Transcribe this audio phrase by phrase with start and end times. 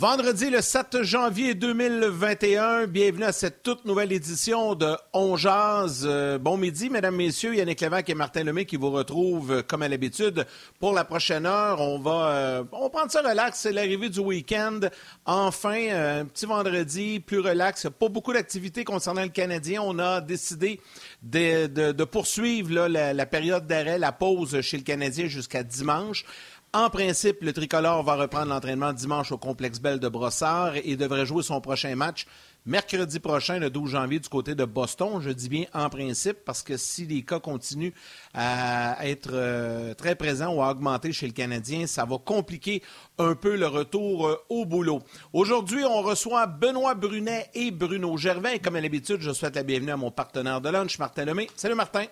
[0.00, 6.06] Vendredi le 7 janvier 2021, bienvenue à cette toute nouvelle édition de On Jazz.
[6.08, 9.82] Euh, bon midi, mesdames, messieurs, Yannick Lévesque et Martin Lemay qui vous retrouvent euh, comme
[9.82, 10.46] à l'habitude
[10.78, 11.82] pour la prochaine heure.
[11.82, 14.80] On va, euh, on va prendre ça relax, c'est l'arrivée du week-end.
[15.26, 17.86] Enfin, un petit vendredi plus relax.
[17.98, 19.82] Pas beaucoup d'activités concernant le Canadien.
[19.84, 20.80] On a décidé
[21.22, 26.24] de, de, poursuivre la période d'arrêt, la pause chez le Canadien jusqu'à dimanche.
[26.72, 31.26] En principe, le tricolore va reprendre l'entraînement dimanche au complexe Bell de Brossard et devrait
[31.26, 32.26] jouer son prochain match
[32.64, 35.20] mercredi prochain, le 12 janvier, du côté de Boston.
[35.20, 37.90] Je dis bien en principe parce que si les cas continuent
[38.34, 42.84] à être euh, très présents ou à augmenter chez le Canadien, ça va compliquer
[43.18, 45.02] un peu le retour euh, au boulot.
[45.32, 48.50] Aujourd'hui, on reçoit Benoît Brunet et Bruno Gervin.
[48.50, 51.48] Et comme à l'habitude, je souhaite la bienvenue à mon partenaire de lunch, Martin Lemay.
[51.56, 52.04] Salut Martin.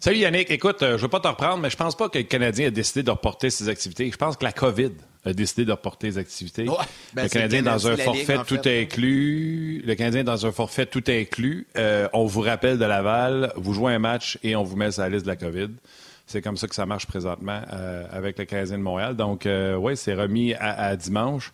[0.00, 0.50] Salut Yannick.
[0.50, 2.68] Écoute, euh, je ne veux pas te reprendre, mais je pense pas que le Canadien
[2.68, 4.10] a décidé de reporter ses activités.
[4.10, 4.92] Je pense que la COVID
[5.24, 6.66] a décidé de reporter ses activités.
[7.14, 8.82] Ben, le Canadien dans un forfait Ligue, tout fait.
[8.82, 9.82] inclus.
[9.86, 11.66] Le Canadien dans un forfait tout inclus.
[11.76, 15.02] Euh, on vous rappelle de Laval, vous jouez un match et on vous met sur
[15.02, 15.70] la liste de la COVID.
[16.26, 19.16] C'est comme ça que ça marche présentement euh, avec le Canadien de Montréal.
[19.16, 21.52] Donc, oui, c'est remis à, à dimanche.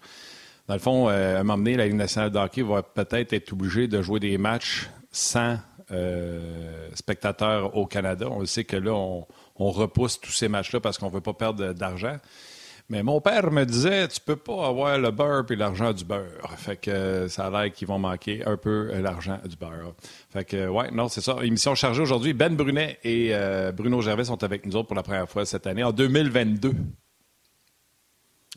[0.66, 3.52] Dans le fond, à un moment donné, la Ligue nationale de hockey va peut-être être
[3.52, 5.58] obligée de jouer des matchs sans
[5.92, 8.26] euh, spectateurs au Canada.
[8.30, 9.26] On sait que là, on,
[9.70, 12.16] repousse tous ces matchs-là parce qu'on ne veut pas perdre d'argent.
[12.88, 16.50] Mais mon père me disait, tu peux pas avoir le beurre et l'argent du beurre.
[16.56, 19.94] Fait que euh, ça a l'air qu'ils vont manquer un peu euh, l'argent du beurre.
[20.30, 21.36] Fait que, ouais, non, c'est ça.
[21.42, 22.32] Émission chargée aujourd'hui.
[22.32, 23.32] Ben Brunet et
[23.74, 26.74] Bruno Gervais sont avec nous autres pour la première fois cette année, en 2022.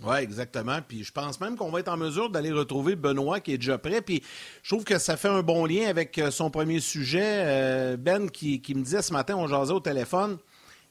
[0.04, 0.80] Oui, exactement.
[0.86, 3.78] Puis je pense même qu'on va être en mesure d'aller retrouver Benoît qui est déjà
[3.78, 4.02] prêt.
[4.02, 4.22] Puis
[4.62, 7.24] je trouve que ça fait un bon lien avec euh, son premier sujet.
[7.24, 10.38] Euh, Ben qui, me disait ce matin, on jasait au téléphone.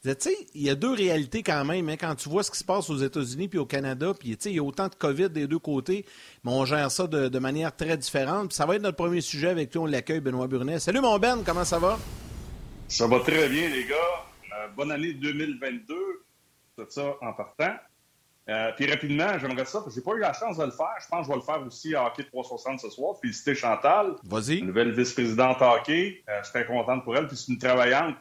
[0.04, 1.88] Il disait, tu sais, il y a deux réalités quand même.
[1.90, 4.52] hein, quand tu vois ce qui se passe aux États-Unis puis au Canada, puis il
[4.52, 6.06] y a autant de COVID des deux côtés,
[6.42, 8.48] mais on gère ça de, manière très différente.
[8.48, 9.80] Puis ça va être notre premier sujet avec lui.
[9.80, 10.78] On l'accueille, Benoît Burnet.
[10.78, 11.98] Salut mon Ben, comment ça va?
[12.88, 13.94] Ça va très bien, les gars.
[13.94, 15.94] Euh, bonne année 2022.
[16.76, 17.74] Tout ça en partant.
[18.48, 20.94] Euh, puis rapidement, j'aimerais ça, parce que j'ai pas eu la chance de le faire.
[21.00, 23.16] Je pense que je vais le faire aussi à Hockey 360 ce soir.
[23.20, 24.62] Féliciter Chantal, Vas-y.
[24.62, 26.22] nouvelle vice-présidente hockey.
[26.28, 27.26] Euh, je suis très contente pour elle.
[27.26, 28.16] Puis c'est une travaillante,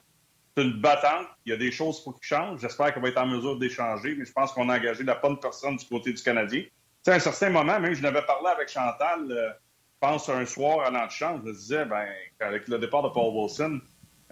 [0.56, 1.28] c'est une battante.
[1.46, 2.62] Il y a des choses qu'il faut qu'ils changent.
[2.62, 5.38] J'espère qu'elle va être en mesure d'échanger, mais je pense qu'on a engagé la bonne
[5.40, 6.62] personne du côté du Canadien.
[6.62, 6.70] Tu
[7.04, 10.46] sais, à un certain moment, même, je n'avais parlé avec Chantal, euh, je pense un
[10.46, 12.06] soir à l'antichambre, je me disais, ben,
[12.40, 13.82] avec le départ de Paul Wilson,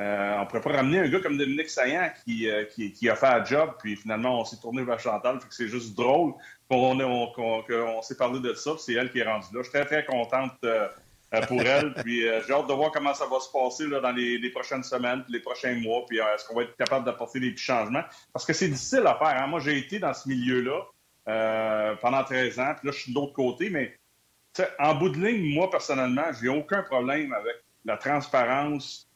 [0.02, 3.16] euh, on pourrait pas ramener un gars comme Dominique Saillant qui, euh, qui, qui a
[3.16, 5.40] fait un job, puis finalement, on s'est tourné vers Chantal.
[5.40, 6.34] Fait que c'est juste drôle
[6.70, 9.60] qu'on on, qu'on- qu'on s'est parlé de ça, puis c'est elle qui est rendue là.
[9.60, 10.88] Je suis très, très contente euh,
[11.48, 11.94] pour elle.
[12.04, 14.84] Puis j'ai hâte de voir comment ça va se passer là, dans les, les prochaines
[14.84, 18.04] semaines, puis les prochains mois, puis est-ce qu'on va être capable d'apporter des petits changements?
[18.34, 19.42] Parce que c'est difficile à faire.
[19.42, 19.48] hein.
[19.48, 20.82] Moi, j'ai été dans ce milieu-là
[22.02, 23.98] pendant 13 ans, puis là, je suis de l'autre côté, mais
[24.80, 29.08] en bout de ligne, moi, personnellement, j'ai aucun problème avec la transparence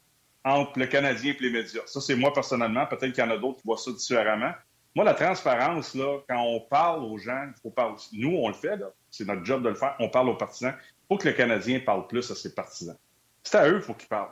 [0.45, 1.81] entre le Canadien et les médias.
[1.88, 2.85] Ça, c'est moi personnellement.
[2.85, 4.51] Peut-être qu'il y en a d'autres qui voient ça différemment.
[4.95, 7.95] Moi, la transparence, là, quand on parle aux gens, faut parler.
[8.13, 8.79] Nous, on le fait.
[9.09, 9.95] C'est notre job de le faire.
[10.00, 10.73] On parle aux partisans.
[10.78, 12.95] Il faut que le Canadien parle plus à ses partisans.
[13.44, 14.31] C'est à eux qu'il faut qu'ils parlent.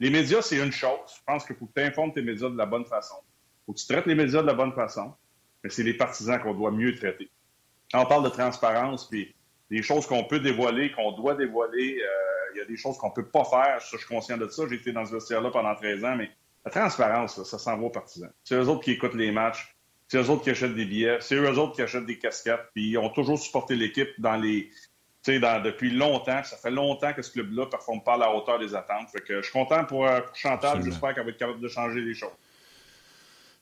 [0.00, 0.98] Les médias, c'est une chose.
[1.14, 3.16] Je pense qu'il faut que tu informes tes médias de la bonne façon.
[3.22, 5.12] Il faut que tu traites les médias de la bonne façon.
[5.62, 7.30] Mais c'est les partisans qu'on doit mieux traiter.
[7.92, 9.34] Quand on parle de transparence, puis
[9.70, 13.10] des choses qu'on peut dévoiler, qu'on doit dévoiler, euh, il y a des choses qu'on
[13.10, 13.80] peut pas faire.
[13.80, 14.64] Ça, je suis conscient de ça.
[14.68, 16.30] J'ai été dans ce vestiaire-là pendant 13 ans, mais
[16.64, 18.30] la transparence, là, ça s'en va aux partisans.
[18.44, 19.74] C'est eux autres qui écoutent les matchs.
[20.08, 21.18] C'est eux autres qui achètent des billets.
[21.20, 22.68] C'est eux autres qui achètent des casquettes.
[22.74, 26.42] Puis ils ont toujours supporté l'équipe dans les, tu sais, dans- depuis longtemps.
[26.44, 29.10] Ça fait longtemps que ce club-là ne performe pas à la hauteur des attentes.
[29.10, 30.78] Fait que je suis content pour, euh, pour Chantal.
[30.82, 32.30] J'espère qu'elle va être capable de changer les choses.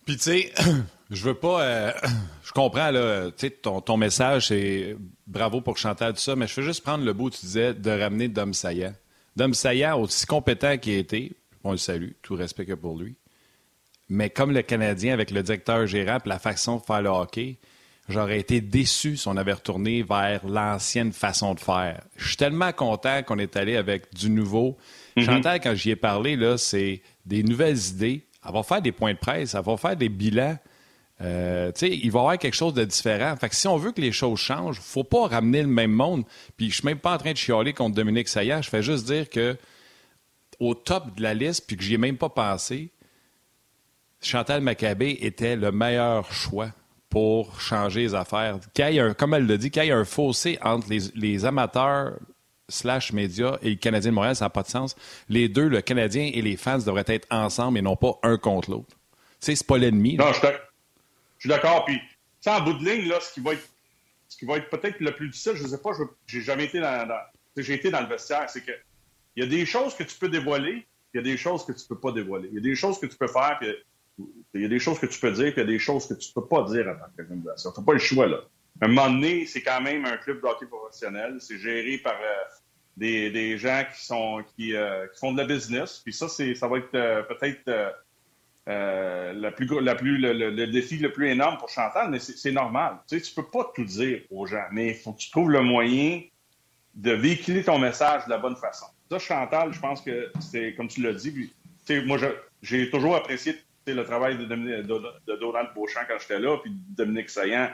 [0.07, 0.53] Puis, tu sais,
[1.11, 1.63] je veux pas.
[1.63, 1.93] euh,
[2.45, 6.47] je comprends, là, tu sais, ton, ton message, c'est bravo pour Chantal, tout ça, mais
[6.47, 8.95] je veux juste prendre le bout, tu disais, de ramener Dom Saillant.
[9.37, 11.33] Dom Saillant, aussi compétent qu'il a été,
[11.65, 13.17] on le salue, tout respect que pour lui,
[14.09, 17.59] Mais comme le Canadien, avec le directeur gérant et la façon de faire le hockey,
[18.09, 22.05] j'aurais été déçu si on avait retourné vers l'ancienne façon de faire.
[22.17, 24.77] Je suis tellement content qu'on est allé avec du nouveau.
[25.17, 25.25] Mm-hmm.
[25.25, 28.26] Chantal, quand j'y ai parlé, là, c'est des nouvelles idées.
[28.47, 30.59] Elle va faire des points de presse, elle va faire des bilans.
[31.23, 33.35] Euh, il va y avoir quelque chose de différent.
[33.37, 36.25] Fait que si on veut que les choses changent, faut pas ramener le même monde.
[36.57, 38.61] Puis je suis même pas en train de chialer contre Dominique Saillant.
[38.61, 39.57] Je fais juste dire que
[40.61, 42.93] au top de la liste, puis que j'y ai même pas pensé,
[44.21, 46.71] Chantal Maccabé était le meilleur choix
[47.09, 48.59] pour changer les affaires.
[48.79, 52.19] un, comme elle l'a dit, qu'il y ait un fossé entre les, amateurs
[52.69, 54.97] slash médias et le Canadien de Montréal, ça n'a pas de sens.
[55.29, 58.71] Les deux, le Canadien et les fans, devraient être ensemble et non pas un contre
[58.71, 58.97] l'autre.
[59.41, 60.17] Tu sais, c'est pas l'ennemi.
[60.17, 60.41] Non, je
[61.39, 61.85] suis d'accord.
[61.85, 62.01] Puis,
[62.47, 63.69] en bout de ligne, là, ce qui va être,
[64.29, 65.91] ce qui va être peut-être le plus difficile, je ne sais pas,
[66.27, 67.07] j'ai jamais été dans,
[67.57, 68.73] j'ai été dans le vestiaire, c'est que
[69.37, 71.73] il y a des choses que tu peux dévoiler, il y a des choses que
[71.73, 72.49] tu peux pas dévoiler.
[72.51, 73.59] Il y a des choses que tu peux faire,
[74.55, 76.07] il y a des choses que tu peux dire, puis il y a des choses
[76.07, 77.71] que tu peux pas dire en tant qu'organisation.
[77.73, 78.41] Tu n'as pas le choix, là.
[78.83, 81.37] Un moment donné, c'est quand même un club de hockey professionnel.
[81.41, 82.45] C'est géré par euh,
[82.97, 86.01] des, gens qui sont euh, qui, font de la business.
[86.05, 87.95] Puis ça, c'est ça va être euh, peut-être
[88.67, 92.99] la plus, la plus, le, défi le plus énorme pour Chantal, mais c'est normal.
[93.09, 95.51] Tu sais, tu peux pas tout dire aux gens, mais il faut que tu trouves
[95.51, 96.23] le moyen
[96.95, 98.87] de véhiculer ton message de la bonne façon.
[99.11, 101.53] Ça, Chantal, je pense que c'est comme tu l'as dit.
[102.05, 102.19] Moi,
[102.61, 103.57] j'ai toujours apprécié
[103.87, 107.71] le travail de, de, Donald Beauchamp quand j'étais là, puis Dominique Saillant.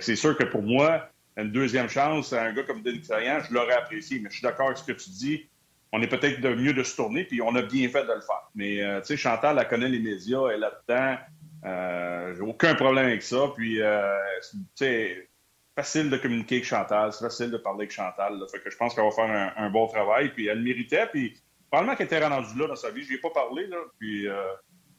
[0.00, 1.08] C'est sûr que pour moi,
[1.38, 4.18] une deuxième chance à un gars comme Dominique Saillant, je l'aurais apprécié.
[4.18, 5.48] Mais je suis d'accord avec ce que tu dis.
[5.92, 8.50] On est peut-être mieux de se tourner, puis on a bien fait de le faire.
[8.54, 11.16] Mais euh, tu sais, Chantal, elle connaît les médias, elle là-dedans.
[11.64, 13.52] Euh, j'ai aucun problème avec ça.
[13.56, 14.14] Puis, euh,
[14.52, 15.28] tu sais,
[15.76, 18.38] facile de communiquer avec Chantal, c'est facile de parler avec Chantal.
[18.50, 20.30] Fait que je pense qu'elle va faire un, bon travail.
[20.34, 21.06] Puis elle méritait.
[21.06, 23.04] Puis probablement qu'elle était rendue là dans sa vie.
[23.04, 23.66] Je n'y ai pas parlé.
[23.68, 23.78] Là.
[23.98, 24.26] Puis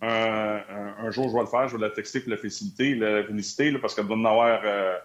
[0.01, 3.71] un, jour, je vais le faire, je vais la texter pour la féliciter, la féliciter
[3.79, 4.97] parce qu'elle doit en avoir euh,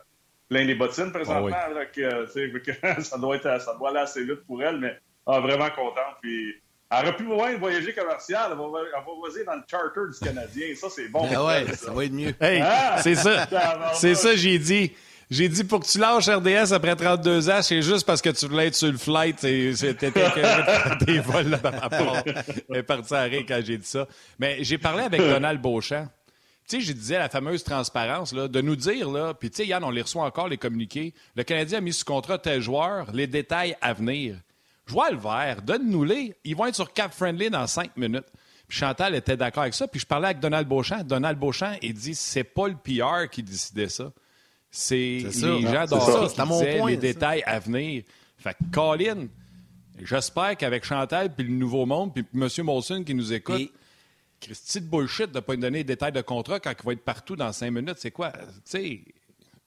[0.49, 1.49] plein les bottines présentement.
[1.53, 1.69] Ah
[1.99, 2.27] euh,
[3.01, 4.97] ça, doit être, ça doit aller assez vite pour elle, mais
[5.27, 6.17] elle est vraiment contente.
[6.23, 6.55] Puis,
[6.91, 8.65] elle aurait pu moins voyager commercial, elle va,
[9.05, 10.67] voyager dans le charter du Canadien.
[10.77, 11.29] Ça, c'est bon.
[11.29, 12.35] Ben ouais, ça va être mieux.
[12.41, 12.99] Ah!
[13.03, 13.47] c'est ça.
[13.95, 14.93] c'est ça, j'ai dit.
[15.31, 18.47] J'ai dit pour que tu lâches RDS après 32 ans, c'est juste parce que tu
[18.47, 19.39] voulais être sur le flight.
[19.41, 20.11] C'était
[21.07, 21.61] des vols là
[22.69, 24.07] Elle est partie à quand j'ai dit ça.
[24.39, 26.09] Mais j'ai parlé avec Donald Beauchamp.
[26.67, 29.67] Tu sais, je disais la fameuse transparence, là, de nous dire, là, puis tu sais,
[29.67, 31.13] Yann, on les reçoit encore, les communiqués.
[31.37, 34.37] Le Canadien a mis sous contrat tel joueur, les détails à venir.
[34.87, 36.35] Je vois le vert, donne-nous-les.
[36.45, 38.25] Ils vont être sur Cap Friendly dans cinq minutes.
[38.67, 39.87] Puis Chantal était d'accord avec ça.
[39.87, 41.05] Puis je parlais avec Donald Beauchamp.
[41.05, 44.11] Donald Beauchamp, il dit c'est pas le PR qui décidait ça.
[44.77, 48.03] C'est les gens d'or qui disaient les détails à venir.
[48.37, 49.29] Fait que, Colin,
[50.03, 52.49] j'espère qu'avec Chantal puis le Nouveau Monde puis M.
[52.65, 53.71] Molson qui nous écoute, Et...
[54.41, 56.93] Christy de bullshit de ne pas nous donner les détails de contrat quand il va
[56.93, 58.33] être partout dans cinq minutes, c'est quoi?
[58.33, 59.01] Tu sais,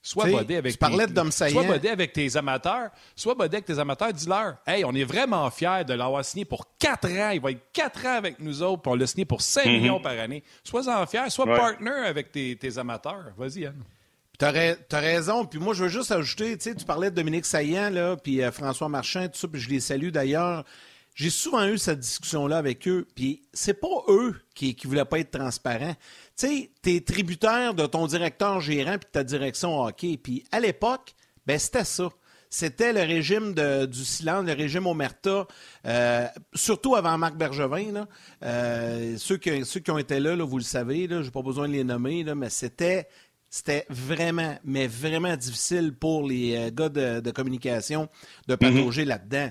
[0.01, 4.56] Soit bodé avec, tes, soit bodé avec tes amateurs, soit bodé avec tes amateurs, dis-leur,
[4.65, 7.31] hey, on est vraiment fiers de l'avoir signé pour quatre ans.
[7.31, 9.71] Il va être quatre ans avec nous autres, puis on l'a signé pour 5 mm-hmm.
[9.71, 10.44] millions par année.
[10.63, 13.33] Sois-en fier, sois partner avec tes, tes amateurs.
[13.38, 13.83] Vas-y, Anne.
[14.37, 15.45] T'as, as raison.
[15.45, 18.87] Puis moi, je veux juste ajouter, tu parlais de Dominique Saillant, là, puis euh, François
[18.87, 20.63] Marchand, tout ça, puis je les salue d'ailleurs.
[21.15, 25.17] J'ai souvent eu cette discussion-là avec eux, puis c'est pas eux qui, qui voulaient pas
[25.17, 25.95] être transparents.
[26.37, 30.19] Tu sais, t'es tributaire de ton directeur gérant puis de ta direction hockey.
[30.21, 31.15] Puis à l'époque,
[31.47, 32.09] ben c'était ça.
[32.49, 35.47] C'était le régime de, du silence, le régime Omerta,
[35.85, 38.07] euh, surtout avant Marc Bergevin.
[38.44, 41.41] Euh, ceux, qui, ceux qui ont été là, là vous le savez, je n'ai pas
[41.41, 43.07] besoin de les nommer, là, mais c'était
[43.57, 48.07] c'était vraiment, mais vraiment difficile pour les euh, gars de, communication
[48.47, 48.59] de mhm.
[48.59, 49.49] patauger là-dedans.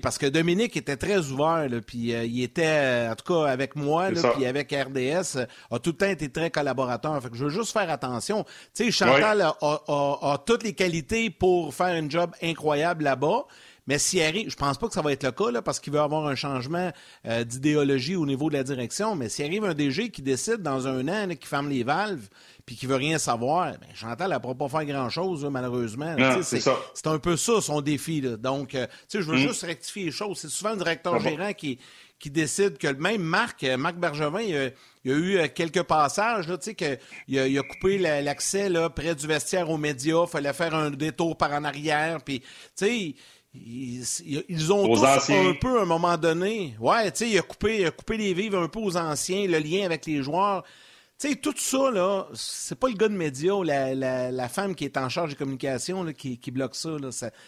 [0.00, 3.74] parce que Dominique était très ouvert, puis euh, il était, euh, en tout cas avec
[3.74, 5.38] moi, puis avec RDS,
[5.72, 7.20] a tout le temps été très collaborateur.
[7.20, 8.44] Fait que je veux juste faire attention.
[8.90, 13.46] Chantal a, toutes les qualités pour faire un job incroyable là-bas.
[13.86, 15.92] Mais s'il arrive, je pense pas que ça va être le cas, là, parce qu'il
[15.92, 16.92] va y avoir un changement
[17.24, 21.08] d'idéologie au niveau de la direction, mais s'il arrive un DG qui décide dans un
[21.08, 22.28] an, qui ferme les valves,
[22.64, 26.14] puis qui veut rien savoir, ben, Chantal, elle ne pourra pas faire grand-chose, malheureusement.
[26.42, 28.20] C'est un peu ça, son défi.
[28.20, 29.48] Donc, euh, je veux mm.
[29.48, 30.38] juste rectifier les choses.
[30.38, 31.78] C'est souvent le directeur gérant qui,
[32.18, 34.70] qui décide que même Marc, euh, Marc Bergevin, il, a, a
[35.04, 39.26] eu euh, quelques passages, là, que, il, a, il a coupé l'accès là, près du
[39.26, 42.42] vestiaire aux médias, il fallait faire un détour par en arrière, puis,
[43.54, 44.02] ils,
[44.48, 46.74] ils, ont tous un peu à un moment donné.
[46.80, 49.46] Ouais, tu sais, il a coupé, il a coupé les vivres un peu aux anciens,
[49.46, 50.64] le lien avec les joueurs.
[51.18, 54.84] Tu sais, tout ça, là, c'est pas le gars de médias ou la, femme qui
[54.84, 56.96] est en charge des communications qui, bloque ça,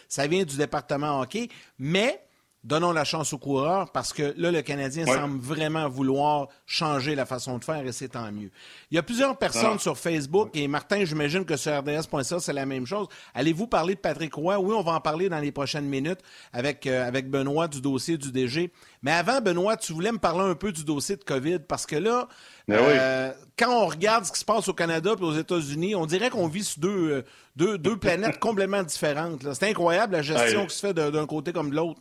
[0.09, 1.49] ça, vient du département hockey.
[1.79, 2.21] Mais
[2.65, 7.27] donnons la chance aux coureurs parce que là, le Canadien semble vraiment vouloir changer la
[7.27, 8.51] façon de faire et c'est tant mieux.
[8.91, 12.67] Il y a plusieurs personnes sur Facebook et Martin, j'imagine que sur RDS.ca, c'est la
[12.67, 13.07] même chose.
[13.35, 14.59] Allez-vous parler de Patrick Roy?
[14.59, 16.21] Oui, on va en parler dans les prochaines minutes
[16.53, 18.73] avec, euh, avec Benoît du dossier du DG.
[19.03, 21.97] Mais avant, Benoît, tu voulais me parler un peu du dossier de COVID parce que
[21.97, 22.29] là,
[22.67, 26.07] ben euh, quand on regarde ce qui se passe au Canada et aux États-Unis, on
[26.07, 27.23] dirait qu'on vit sur deux, euh,
[27.57, 29.47] deux, deux planètes complètement différentes.
[29.53, 32.01] C'est incroyable la gestion qui se fait d'un côté comme de l'autre.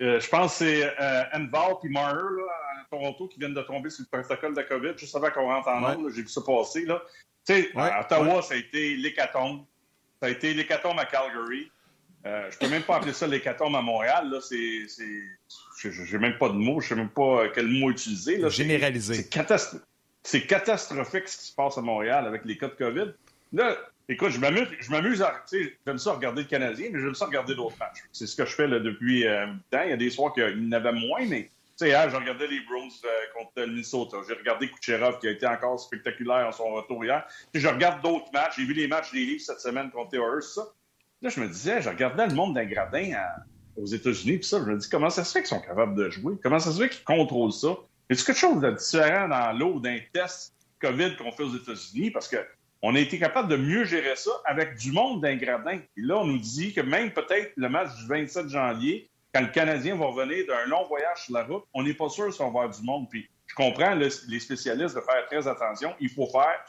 [0.00, 3.90] Euh, je pense que c'est euh, Enval et Marner à Toronto qui viennent de tomber
[3.90, 6.12] sur le protocole de COVID juste avant qu'on rentre en ouais.
[6.14, 6.84] J'ai vu ça passer.
[6.84, 7.02] Là.
[7.44, 9.64] sais, à Ottawa, ça a été l'hécatombe.
[10.20, 11.70] Ça a été l'hécatombe à Calgary.
[12.26, 14.30] Euh, je peux même pas appeler ça l'hécatombe à Montréal.
[14.30, 14.40] Là.
[14.40, 15.90] C'est, c'est...
[15.90, 16.80] J'ai même pas de mots.
[16.80, 18.36] Je sais même pas quel mot utiliser.
[18.38, 18.48] Là.
[18.48, 19.14] Généralisé.
[19.14, 19.78] C'est,
[20.22, 23.12] c'est catastrophique ce qui se passe à Montréal avec les cas de COVID.
[23.52, 23.76] Là,
[24.10, 25.44] Écoute, je m'amuse, je m'amuse à,
[25.86, 27.98] j'aime ça regarder le Canadien, mais j'aime ça regarder d'autres matchs.
[28.10, 29.82] C'est ce que je fais là, depuis euh, temps.
[29.84, 32.16] Il y a des soirs qu'il y en avait moins, mais tu sais, hier, j'ai
[32.16, 34.16] regardé les Browns euh, contre le Minnesota.
[34.26, 37.26] J'ai regardé Kucherov qui a été encore spectaculaire en son retour hier.
[37.52, 38.54] Puis je regarde d'autres matchs.
[38.56, 40.62] J'ai vu les matchs des Leafs cette semaine contre les ça.
[41.20, 43.12] Là, je me disais, je regardais le monde d'un gradin
[43.76, 46.08] aux États-Unis, puis ça, je me dis, comment ça se fait qu'ils sont capables de
[46.08, 46.34] jouer?
[46.42, 47.76] Comment ça se fait qu'ils contrôlent ça?
[48.08, 52.10] Y a-t-il quelque chose de différent dans l'eau d'un test COVID qu'on fait aux États-Unis?
[52.10, 52.38] Parce que
[52.82, 55.78] on a été capable de mieux gérer ça avec du monde d'ingradins.
[55.96, 59.48] Et là, on nous dit que même peut-être le match du 27 janvier, quand le
[59.48, 62.50] Canadien va revenir d'un long voyage sur la route, on n'est pas sûr si on
[62.50, 63.08] va avoir du monde.
[63.10, 65.94] Puis je comprends les spécialistes de faire très attention.
[66.00, 66.60] Il faut faire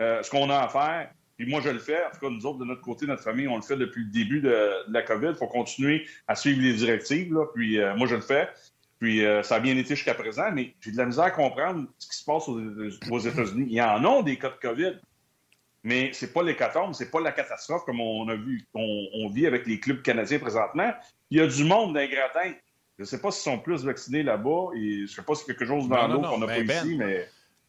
[0.00, 1.10] euh, ce qu'on a à faire.
[1.36, 2.04] Puis moi, je le fais.
[2.04, 4.10] En tout cas, nous autres, de notre côté, notre famille, on le fait depuis le
[4.10, 5.28] début de, la COVID.
[5.30, 7.36] Il faut continuer à suivre les directives.
[7.54, 8.48] Puis euh, moi, je le fais.
[9.00, 11.88] Puis euh, ça a bien été jusqu'à présent, mais j'ai de la misère à comprendre
[11.98, 12.60] ce qui se passe aux,
[13.10, 13.66] aux États-Unis.
[13.68, 15.00] Il y en a des cas de COVID
[15.84, 19.66] mais c'est pas l'hécatombe, c'est pas la catastrophe comme on a vu, on, vit avec
[19.66, 20.90] les clubs canadiens présentement.
[21.30, 22.54] Il y a du monde d'ingratins.
[22.96, 25.44] Je ne sais pas s'ils sont plus vaccinés là-bas et je ne sais pas si
[25.44, 27.28] quelque chose dans l'eau qu'on n'a pas ben, ici, mais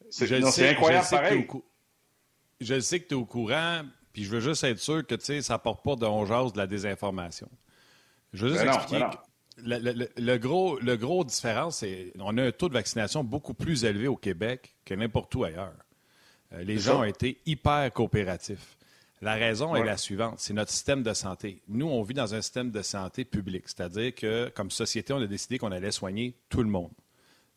[0.10, 1.48] c'est incroyable je pareil.
[2.62, 3.82] Je sais que tu es au courant,
[4.14, 7.50] puis je veux juste être sûr que ça n'apporte pas de de la désinformation.
[8.32, 9.00] Je veux juste ben expliquer.
[9.00, 13.54] Ben le, le, gros, le gros différence, c'est qu'on a un taux de vaccination beaucoup
[13.54, 15.85] plus élevé au Québec que n'importe où ailleurs.
[16.54, 18.78] Euh, les gens ont été hyper coopératifs.
[19.22, 21.62] La raison est la suivante, c'est notre système de santé.
[21.68, 25.26] Nous, on vit dans un système de santé public, c'est-à-dire que comme société, on a
[25.26, 26.92] décidé qu'on allait soigner tout le monde.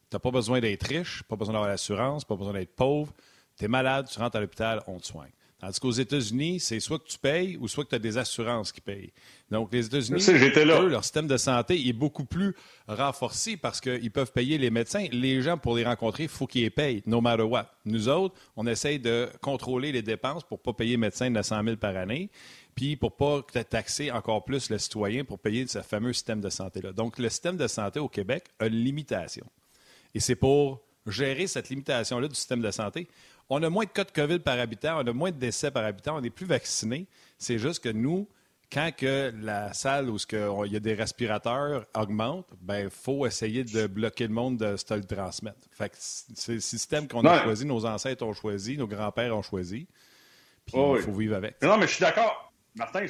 [0.08, 3.12] Tu n'as pas besoin d'être riche, pas besoin d'avoir l'assurance, pas besoin d'être pauvre.
[3.58, 5.32] Tu es malade, tu rentres à l'hôpital, on te soigne.
[5.58, 8.70] Tandis qu'aux États-Unis, c'est soit que tu payes ou soit que tu as des assurances
[8.70, 9.12] qui payent.
[9.50, 10.22] Donc, les États-Unis,
[10.64, 12.54] leur système de santé est beaucoup plus
[12.86, 15.06] renforcé parce qu'ils peuvent payer les médecins.
[15.10, 17.70] Les gens, pour les rencontrer, il faut qu'ils les payent, no matter what.
[17.86, 21.64] Nous autres, on essaye de contrôler les dépenses pour ne pas payer médecin de 100
[21.64, 22.30] 000 par année,
[22.74, 26.50] puis pour ne pas taxer encore plus le citoyen pour payer ce fameux système de
[26.50, 26.92] santé-là.
[26.92, 29.46] Donc, le système de santé au Québec a une limitation.
[30.14, 33.08] Et c'est pour gérer cette limitation-là du système de santé
[33.50, 35.84] on a moins de cas de COVID par habitant, on a moins de décès par
[35.84, 37.06] habitant, on est plus vaccinés.
[37.38, 38.28] C'est juste que nous,
[38.70, 40.18] quand que la salle où
[40.66, 44.94] il y a des respirateurs augmente, ben faut essayer de bloquer le monde de se
[44.94, 45.60] le transmettre.
[45.70, 49.86] Fait c'est le système qu'on a choisi, nos ancêtres ont choisi, nos grands-pères ont choisi.
[50.66, 51.60] Puis il faut vivre avec.
[51.62, 52.52] non, mais je suis d'accord.
[52.74, 53.06] Martin,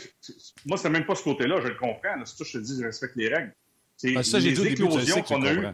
[0.64, 2.24] moi, c'est même pas ce côté-là, je le comprends.
[2.24, 3.52] C'est ça, je te dis, je respecte les règles.
[3.96, 5.66] C'est ben, ça, j'ai dit éclosions qu'on a eues.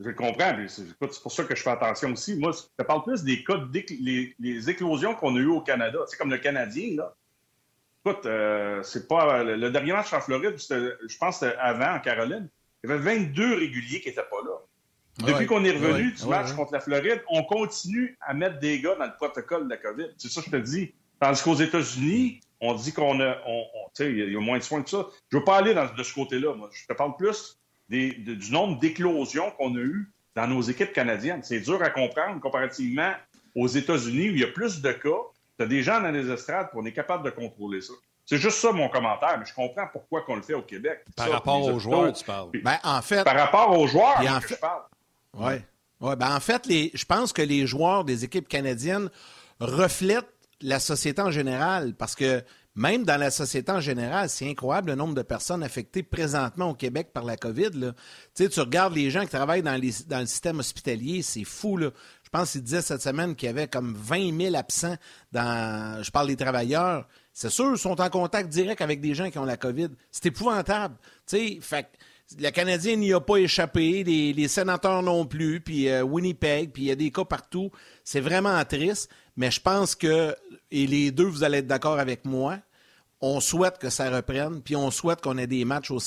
[0.00, 0.56] Je comprends.
[0.68, 2.36] C'est pour ça que je fais attention aussi.
[2.36, 6.00] Moi, je parle plus des cas, les, les, éclosions qu'on a eues au Canada.
[6.08, 7.14] C'est comme le Canadien, là.
[8.04, 9.44] Écoute, euh, c'est pas.
[9.44, 12.48] Le, dernier match en Floride, je pense que c'était avant, en Caroline.
[12.82, 14.58] Il y avait 22 réguliers qui n'étaient pas là.
[15.26, 18.96] Depuis qu'on est revenu du match contre la Floride, on continue à mettre des gars
[18.96, 20.08] dans le protocole de la COVID.
[20.16, 20.94] C'est ça que je te dis.
[21.20, 23.36] Tandis qu'aux États-Unis, on dit qu'on a.
[23.46, 23.64] On,
[24.00, 25.06] il y a moins de soins que ça.
[25.30, 26.54] Je ne veux pas aller dans, de ce côté-là.
[26.54, 26.70] Moi.
[26.72, 31.42] Je te parle plus du nombre d'éclosions qu'on a eues dans nos équipes canadiennes.
[31.42, 33.12] C'est dur à comprendre comparativement
[33.54, 35.10] aux États-Unis où il y a plus de cas.
[35.58, 37.92] Tu as des gens dans les estrades pour on est capable de contrôler ça.
[38.24, 41.04] C'est juste ça mon commentaire, mais je comprends pourquoi qu'on le fait au Québec.
[41.16, 42.50] Par rapport aux joueurs, tu parles.
[42.62, 44.82] Ben, en fait, par rapport aux joueurs, je parle.
[45.34, 45.54] Oui.
[46.00, 49.08] Ouais, ben, en fait, les, je pense que les joueurs des équipes canadiennes
[49.60, 52.42] reflètent la société en général parce que
[52.74, 56.74] même dans la société en général, c'est incroyable le nombre de personnes affectées présentement au
[56.74, 57.70] Québec par la COVID.
[57.74, 57.92] Là.
[58.34, 59.78] Tu, sais, tu regardes les gens qui travaillent dans,
[60.08, 61.76] dans le système hospitalier, c'est fou.
[61.76, 61.90] Là.
[62.32, 64.96] Je pense qu'il disait cette semaine qu'il y avait comme 20 000 absents
[65.32, 66.02] dans.
[66.02, 67.06] Je parle des travailleurs.
[67.34, 69.88] C'est sûr, ils sont en contact direct avec des gens qui ont la COVID.
[70.10, 70.96] C'est épouvantable.
[71.26, 71.88] Tu sais, fait
[72.38, 76.88] le Canadien n'y a pas échappé, les, sénateurs non plus, puis euh, Winnipeg, puis il
[76.88, 77.70] y a des cas partout.
[78.02, 80.34] C'est vraiment triste, mais je pense que,
[80.70, 82.58] et les deux, vous allez être d'accord avec moi,
[83.20, 86.00] on souhaite que ça reprenne, puis on souhaite qu'on ait des matchs au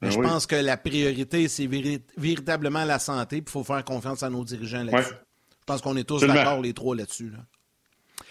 [0.00, 1.68] Ben Mais je pense que la priorité, c'est
[2.16, 3.42] véritablement la santé.
[3.44, 5.14] Il faut faire confiance à nos dirigeants là-dessus.
[5.14, 7.32] Je pense qu'on est tous d'accord, les trois, là-dessus.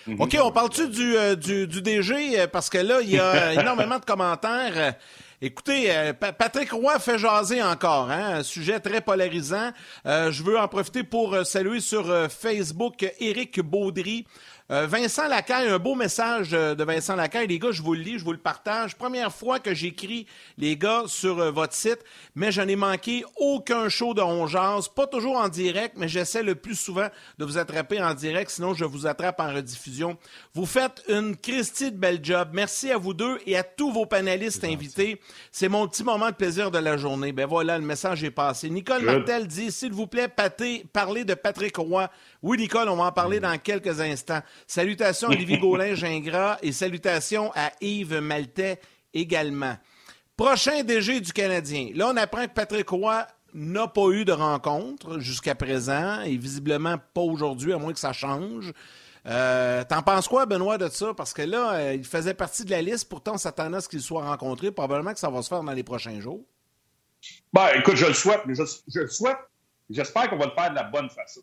[0.07, 0.22] Mhm.
[0.22, 2.39] OK, on parle-tu du, euh, du, du, DG?
[2.39, 4.95] Euh, parce que là, il y a énormément de commentaires.
[5.41, 9.72] Écoutez, euh, Patrick Roy fait jaser encore, hein, un sujet très polarisant.
[10.05, 14.25] je veux en profiter pour saluer sur Facebook Éric Baudry.
[14.72, 17.45] Euh, Vincent Lacaille, un beau message euh, de Vincent Lacaille.
[17.45, 18.95] Les gars, je vous le lis, je vous le partage.
[18.95, 20.25] Première fois que j'écris,
[20.57, 22.00] les gars, sur euh, votre site,
[22.34, 24.89] mais je n'ai manqué aucun show de Ongeance.
[24.89, 28.74] Pas toujours en direct, mais j'essaie le plus souvent de vous attraper en direct, sinon
[28.74, 30.17] je vous attrape en rediffusion.
[30.55, 32.50] Vous faites une Christie de belle job.
[32.51, 35.22] Merci à vous deux et à tous vos panélistes invités.
[35.51, 37.34] C'est mon petit moment de plaisir de la journée.
[37.34, 38.72] Ben voilà, le message est passé.
[38.72, 40.27] Nicole Martel dit, s'il vous plaît,
[40.91, 42.10] parlez de Patrick Roy.
[42.45, 44.39] Oui, Nicole, on va en parler dans quelques instants.
[44.67, 48.79] Salutations à Olivier Gaulin-Gingras et salutations à Yves Maltais
[49.15, 49.75] également.
[50.37, 51.89] Prochain DG du Canadien.
[51.95, 53.25] Là, on apprend que Patrick Roy
[53.55, 58.13] n'a pas eu de rencontre jusqu'à présent et visiblement pas aujourd'hui, à moins que ça
[58.13, 58.73] change.
[59.25, 61.15] Euh, T'en penses quoi, Benoît, de ça?
[61.15, 63.89] Parce que là, euh, il faisait partie de la liste, pourtant on s'attendait à ce
[63.89, 64.71] qu'il soit rencontré.
[64.71, 66.45] Probablement que ça va se faire dans les prochains jours.
[67.51, 69.39] Ben, écoute, je le souhaite, mais je, je le souhaite.
[69.89, 71.41] J'espère qu'on va le faire de la bonne façon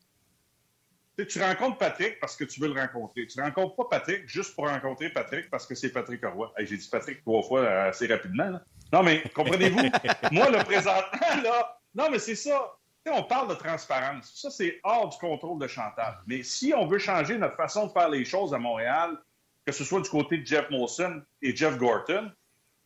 [1.16, 3.26] tu rencontres Patrick parce que tu veux le rencontrer.
[3.26, 6.52] Tu ne rencontres pas Patrick juste pour rencontrer Patrick parce que c'est Patrick Roy.
[6.58, 8.60] J'ai dit Patrick trois fois assez rapidement.
[8.92, 9.78] Non, mais comprenez-vous?
[10.32, 12.72] Moi, le présentement, là, non, mais c'est ça.
[13.06, 14.32] on parle de transparence.
[14.34, 16.18] Ça, c'est hors du contrôle de Chantal.
[16.26, 19.18] Mais si on veut changer notre façon de faire les choses à Montréal,
[19.66, 22.30] que ce soit du côté de Jeff Molson et Jeff Gorton,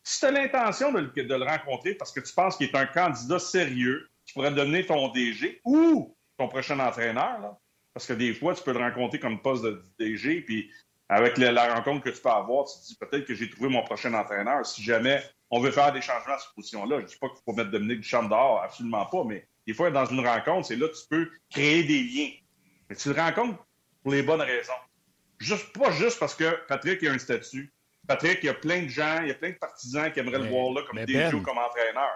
[0.03, 2.85] si tu as l'intention de, de, le rencontrer parce que tu penses qu'il est un
[2.85, 7.57] candidat sérieux qui pourrait donner ton DG ou ton prochain entraîneur, là,
[7.97, 10.71] parce que des fois, tu peux le rencontrer comme poste de DG, puis
[11.09, 13.81] avec la, rencontre que tu peux avoir, tu te dis peut-être que j'ai trouvé mon
[13.81, 14.63] prochain entraîneur.
[14.67, 17.39] Si jamais on veut faire des changements à cette position-là, je ne dis pas qu'il
[17.43, 20.87] faut mettre Dominique Duchamp dehors, absolument pas, mais des fois, dans une rencontre, c'est là
[20.87, 22.29] que tu peux créer des liens.
[22.87, 23.65] Mais tu le rencontres
[24.03, 24.73] pour les bonnes raisons.
[25.39, 27.73] Juste, pas juste parce que Patrick a un statut.
[28.07, 30.37] Patrick, il y a plein de gens, il y a plein de partisans qui aimeraient
[30.37, 31.41] le voir là comme DG ou ben.
[31.41, 32.15] comme entraîneur.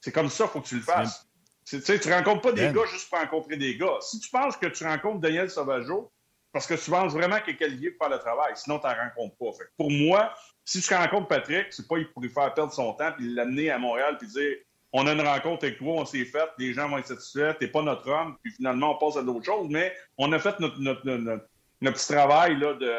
[0.00, 1.28] C'est comme ça qu'il faut que tu le fasses.
[1.64, 2.74] Tu ne rencontres pas des ben.
[2.74, 3.98] gars juste pour rencontrer des gars.
[4.00, 6.10] Si tu penses que tu rencontres Daniel Sauvageau,
[6.52, 8.94] parce que tu penses vraiment qu'il est qualifié pour faire le travail, sinon tu n'en
[8.94, 9.64] rencontres pas.
[9.76, 13.32] pour moi, si tu rencontres Patrick, c'est pas pour lui faire perdre son temps puis
[13.32, 14.56] l'amener à Montréal puis dire
[14.92, 17.68] on a une rencontre avec toi, on s'est fait, les gens vont être satisfaits, t'es
[17.68, 20.78] pas notre homme, puis finalement on passe à d'autres choses, mais on a fait notre,
[20.80, 21.46] notre,
[21.80, 22.92] petit travail là, de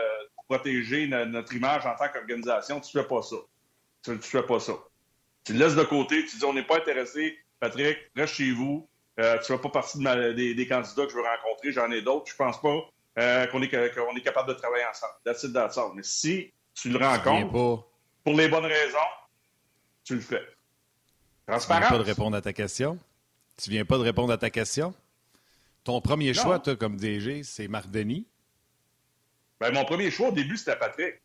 [0.50, 2.80] protéger notre, image en tant qu'organisation.
[2.80, 3.36] Tu fais pas ça.
[4.04, 4.74] Tu, tu fais pas ça.
[5.44, 8.90] Tu le laisses de côté, tu dis on n'est pas intéressé Patrick, reste chez vous.
[9.22, 11.72] Euh, tu ne fais pas partie des, candidats que je veux rencontrer.
[11.72, 12.30] J'en ai d'autres.
[12.30, 15.14] Je pense pas euh, qu'on est, est, capable de travailler ensemble.
[15.24, 15.92] That's it, that's all.
[15.96, 17.88] Mais si tu le rencontres,
[18.26, 18.98] pour les bonnes raisons,
[20.04, 20.46] tu le fais.
[21.48, 21.80] Transparent.
[21.80, 23.00] Tu viens pas de répondre à ta question?
[23.56, 24.94] Tu viens pas de répondre à ta question?
[25.86, 28.28] Ton premier choix, toi, comme DG, c'est Marc Denis.
[29.62, 31.16] Ben, mon premier choix, au début, c'était Patrick.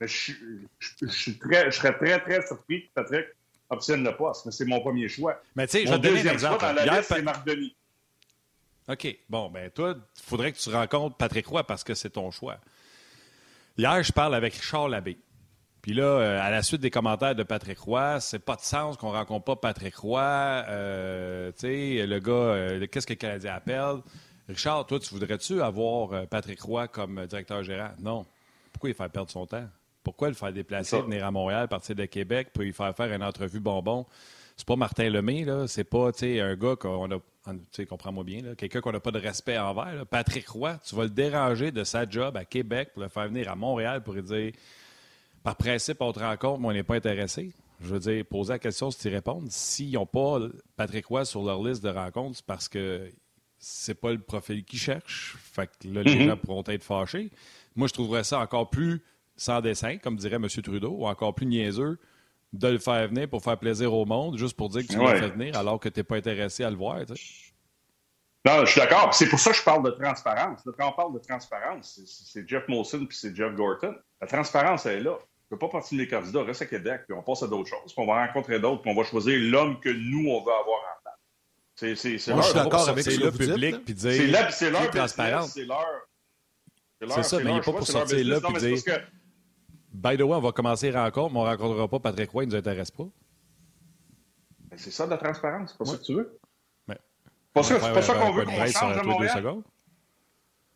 [0.00, 0.32] je,
[0.78, 3.26] je, serais très, très surpris que Patrick
[3.70, 5.40] obtienne le poste, mais c'est mon premier choix.
[5.56, 6.64] Mais tu sais, je vais te donner un exemple.
[6.84, 7.74] Hier, c'est Marc Denis.
[8.88, 9.16] OK.
[9.28, 12.58] Bon, ben toi, il faudrait que tu rencontres Patrick Roy parce que c'est ton choix.
[13.78, 15.18] Hier, je parle avec Richard Labbé.
[15.80, 18.96] Puis là, euh, à la suite des commentaires de Patrick Roy, c'est pas de sens
[18.96, 20.22] qu'on rencontre pas Patrick Roy.
[20.22, 24.00] Euh, tu sais, le gars, euh, qu'est-ce que le Canadien appelle?
[24.48, 27.90] Richard, toi, tu voudrais-tu avoir Patrick Roy comme directeur gérant?
[27.98, 28.24] Non.
[28.72, 29.66] Pourquoi il fait perdre son temps?
[30.04, 33.22] Pourquoi le faire déplacer, venir à Montréal, partir de Québec, puis lui faire faire une
[33.24, 34.06] entrevue bonbon?
[34.56, 35.66] C'est pas Martin Lemay, là.
[35.66, 37.18] C'est pas un gars qu'on a.
[37.88, 40.06] Comprends-moi bien, quelqu'un qu'on n'a pas de respect envers.
[40.06, 43.50] Patrick Roy, tu vas le déranger de sa job à Québec pour le faire venir
[43.50, 44.52] à Montréal pour lui dire
[45.42, 47.52] par principe, on te rencontre, mais on n'est pas intéressé.
[47.80, 49.42] Je veux dire, poser la question, si tu réponds.
[49.50, 50.38] S'ils n'ont pas
[50.74, 53.10] Patrick Roy sur leur liste de rencontres, c'est parce que
[53.58, 55.36] c'est pas le profil qu'ils cherchent.
[55.38, 56.26] Fait que là, les mm-hmm.
[56.28, 57.30] gens pourront être fâchés.
[57.76, 59.02] Moi, je trouverais ça encore plus
[59.36, 60.48] sans dessin, comme dirait M.
[60.48, 61.98] Trudeau, ou encore plus niaiseux,
[62.52, 65.12] de le faire venir pour faire plaisir au monde, juste pour dire que tu ouais.
[65.12, 66.98] l'as fait venir alors que tu n'es pas intéressé à le voir.
[68.46, 69.12] Non, je suis d'accord.
[69.12, 70.60] C'est pour ça que je parle de transparence.
[70.78, 73.94] quand on parle de transparence, c'est Jeff Molson puis c'est Jeff Gorton.
[74.20, 75.12] La transparence, elle est là.
[75.50, 77.68] On ne peut pas partir des candidats, reste à Québec, puis on passe à d'autres
[77.68, 80.52] choses, puis on va rencontrer d'autres, puis on va choisir l'homme que nous, on veut
[80.52, 81.14] avoir en place.
[81.74, 85.52] C'est, c'est, c'est Moi, je suis d'accord avec le public, puis dire c'est leur transparence.
[85.52, 85.66] C'est
[87.08, 89.00] C'est ça, mais il n'est pas pour sortir là puis dire
[89.94, 92.42] By the way, on va commencer les rencontres, mais on ne rencontrera pas Patrick Roy,
[92.44, 93.04] il ne nous intéresse pas.
[94.76, 96.38] C'est ça de la transparence, c'est pas ça que tu veux.
[96.88, 96.98] Mais,
[97.62, 99.44] c'est pas ça qu'on veut qu'on change à Montréal.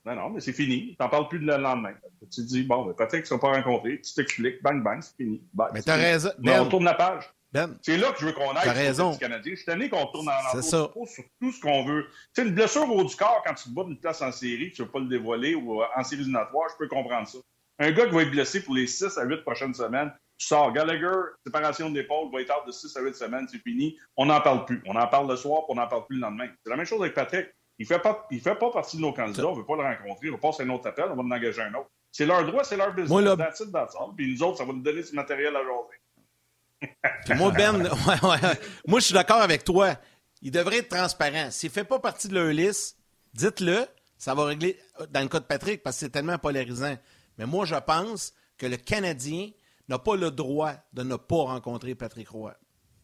[0.04, 0.90] Non, non, mais c'est fini.
[0.90, 1.92] Tu n'en parles plus le lendemain.
[2.20, 4.00] Tu te dis, bon, ben, Patrick, ils ne sont pas rencontrés.
[4.00, 5.42] Tu t'expliques, bang, bang, c'est fini.
[5.74, 6.30] mais tu as raison.
[6.38, 7.24] Mais on tourne la page.
[7.52, 9.12] Ben, c'est là que je veux qu'on aille sur raison.
[9.12, 9.52] le Canadien.
[9.52, 10.90] Je suis tanné qu'on tourne en C'est ça.
[11.06, 12.04] sur tout ce qu'on veut.
[12.34, 14.30] Tu sais, une blessure au haut du corps, quand tu te bats d'une place en
[14.30, 17.26] série, tu ne veux pas le dévoiler ou euh, en série éliminatoire, je peux comprendre
[17.26, 17.38] ça.
[17.78, 20.72] Un gars qui va être blessé pour les 6 à 8 prochaines semaines, tu sors
[20.72, 21.10] Gallagher,
[21.44, 23.96] séparation d'épaule, va être out de 6 à 8 semaines, c'est fini.
[24.16, 24.82] On n'en parle plus.
[24.86, 26.48] On en parle le soir, puis on n'en parle plus le lendemain.
[26.64, 27.46] C'est la même chose avec Patrick.
[27.78, 29.46] Il ne fait, pas, il fait pas partie de nos candidats.
[29.46, 30.28] On ne veut pas le rencontrer.
[30.30, 31.04] On va passer un autre appel.
[31.10, 31.88] On va en engager un autre.
[32.10, 33.08] C'est leur droit, c'est leur business.
[33.10, 34.14] Moi, là- That's it, that's all.
[34.16, 37.36] Puis nous autres, ça va nous donner ce matériel à jaser.
[37.36, 38.38] Moi, Ben, ouais, ouais.
[38.86, 39.94] moi, je suis d'accord avec toi.
[40.42, 41.50] Il devrait être transparent.
[41.50, 42.96] S'il ne fait pas partie de leur liste,
[43.34, 43.86] dites-le.
[44.16, 44.76] Ça va régler
[45.10, 46.96] dans le cas de Patrick parce que c'est tellement polarisant.
[47.38, 49.50] Mais moi, je pense que le Canadien
[49.88, 52.54] n'a pas le droit de ne pas rencontrer Patrick Roy.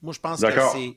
[0.03, 0.97] Moi, je pense que c'est.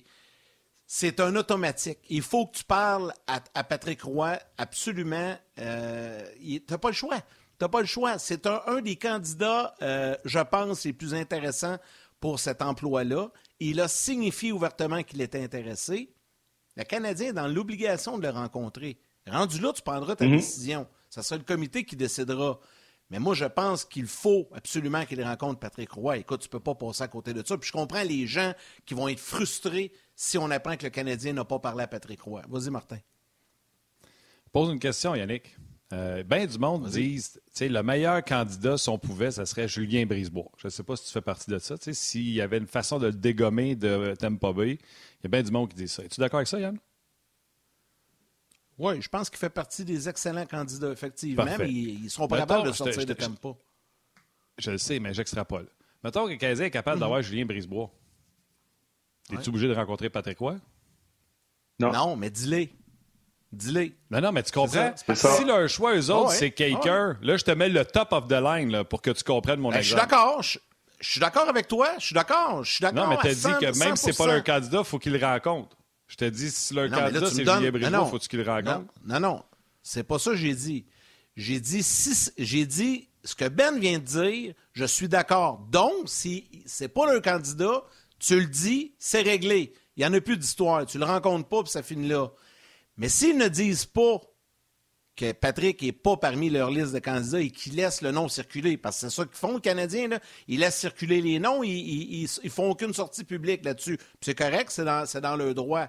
[0.89, 1.99] C'est un automatique.
[2.09, 5.37] Il faut que tu parles à, à Patrick Roy absolument.
[5.59, 7.17] Euh, tu n'as pas le choix.
[7.19, 7.25] Tu
[7.59, 8.17] n'as pas le choix.
[8.19, 11.77] C'est un, un des candidats, euh, je pense, les plus intéressants
[12.21, 13.29] pour cet emploi-là.
[13.59, 16.13] Il a signifié ouvertement qu'il était intéressé.
[16.77, 18.97] Le Canadien est dans l'obligation de le rencontrer.
[19.27, 20.87] Rendu là, tu prendras ta décision.
[21.09, 22.61] Ça sera le comité qui décidera.
[23.09, 26.17] Mais moi, je pense qu'il faut absolument qu'il rencontre Patrick Roy.
[26.17, 27.57] Écoute, tu peux pas passer à côté de ça.
[27.57, 28.53] Puis je comprends les gens
[28.85, 32.21] qui vont être frustrés si on apprend que le Canadien n'a pas parlé à Patrick
[32.21, 32.41] Roy.
[32.49, 32.97] Vas-y, Martin.
[34.51, 35.55] Pose une question, Yannick.
[35.93, 39.69] Euh, ben du monde disent, tu sais, le meilleur candidat, si on pouvait, ça serait
[39.69, 40.51] Julien Brisebois.
[40.57, 41.75] Je ne sais pas si tu fais partie de ça.
[41.79, 45.43] S'il y avait une façon de le dégommer de Tampa Bay, il y a bien
[45.43, 46.03] du monde qui dit ça.
[46.03, 46.77] Es-tu d'accord avec ça, Yann?
[48.79, 51.45] Oui, je pense qu'il fait partie des excellents candidats, effectivement.
[51.45, 51.63] Parfait.
[51.65, 53.49] Mais ils ne seront pas capables de sortir de je- Tampa.
[54.59, 55.67] Je le sais, mais j'extrapole.
[56.03, 57.89] Mettons que Canadien est capable d'avoir Julien Brisebois.
[59.31, 59.49] Es-tu Ouais.
[59.49, 60.57] obligé de rencontrer Patrick Roy?
[61.79, 61.91] Non.
[61.91, 62.67] Non, mais dis-le.
[63.51, 63.91] Dis-le.
[64.11, 64.93] Non, non, mais tu comprends?
[64.95, 65.15] ça.
[65.15, 68.27] Si leur choix, eux autres, ouais, c'est quelqu'un, là, je te mets le top of
[68.27, 70.41] the line là, pour que tu comprennes mon Ben, je suis d'accord.
[70.43, 70.59] Je,
[70.99, 71.89] je suis d'accord avec toi.
[71.99, 72.63] Je suis d'accord.
[72.63, 73.03] Je suis d'accord.
[73.05, 74.27] Non, mais t'as dit 100, que même si c'est pas 100%.
[74.33, 75.77] leur candidat, il faut qu'ils le rencontrent.
[76.07, 78.05] Je te dis, si là, candidat, c'est donnes- Julien Brisebois, non.
[78.07, 78.71] faut-tu qu'ils le?
[78.79, 79.43] Non, non, non.
[79.83, 80.85] C'est pas ça que j'ai dit.
[81.35, 85.59] J'ai dit, si, j'ai dit ce que Ben vient de dire, je suis d'accord.
[85.69, 87.83] Donc, si c'est pas leur candidat,
[88.19, 89.73] tu le dis, c'est réglé.
[89.95, 90.85] Il n'y en a plus d'histoire.
[90.85, 92.29] Tu le rencontres pas, puis ça finit là.
[92.97, 94.21] Mais s'ils ne disent pas
[95.17, 98.77] que Patrick n'est pas parmi leur liste de candidats et qu'ils laissent le nom circuler,
[98.77, 100.19] parce que c'est ça qu'ils font, les Canadiens, là.
[100.47, 103.97] ils laissent circuler les noms, ils, ils, font aucune sortie publique là-dessus.
[104.21, 105.87] C'est correct, c'est dans, dans leur droit.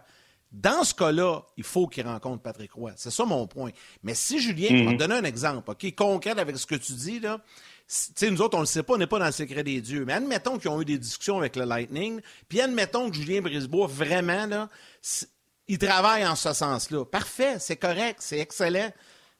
[0.50, 2.92] Dans ce cas-là, il faut qu'ils rencontrent Patrick Roy.
[2.96, 3.70] C'est ça mon point.
[4.02, 6.92] Mais si Julien, je vais te donner un exemple, OK, concret avec ce que tu
[6.94, 7.40] dis, là.
[7.86, 9.80] Sais, nous autres, on ne le sait pas, on n'est pas dans le secret des
[9.80, 10.04] dieux.
[10.06, 13.86] Mais admettons qu'ils ont eu des discussions avec le Lightning, puis admettons que Julien Brisebois,
[13.86, 14.68] vraiment, là,
[15.68, 17.04] il travaille en ce sens-là.
[17.04, 18.90] Parfait, c'est correct, c'est excellent.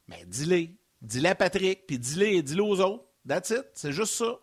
[0.09, 0.75] Mais dis-le.
[1.01, 3.05] Dis-le à Patrick, puis dis-le dis aux autres.
[3.27, 3.67] That's it.
[3.75, 4.39] C'est juste ça.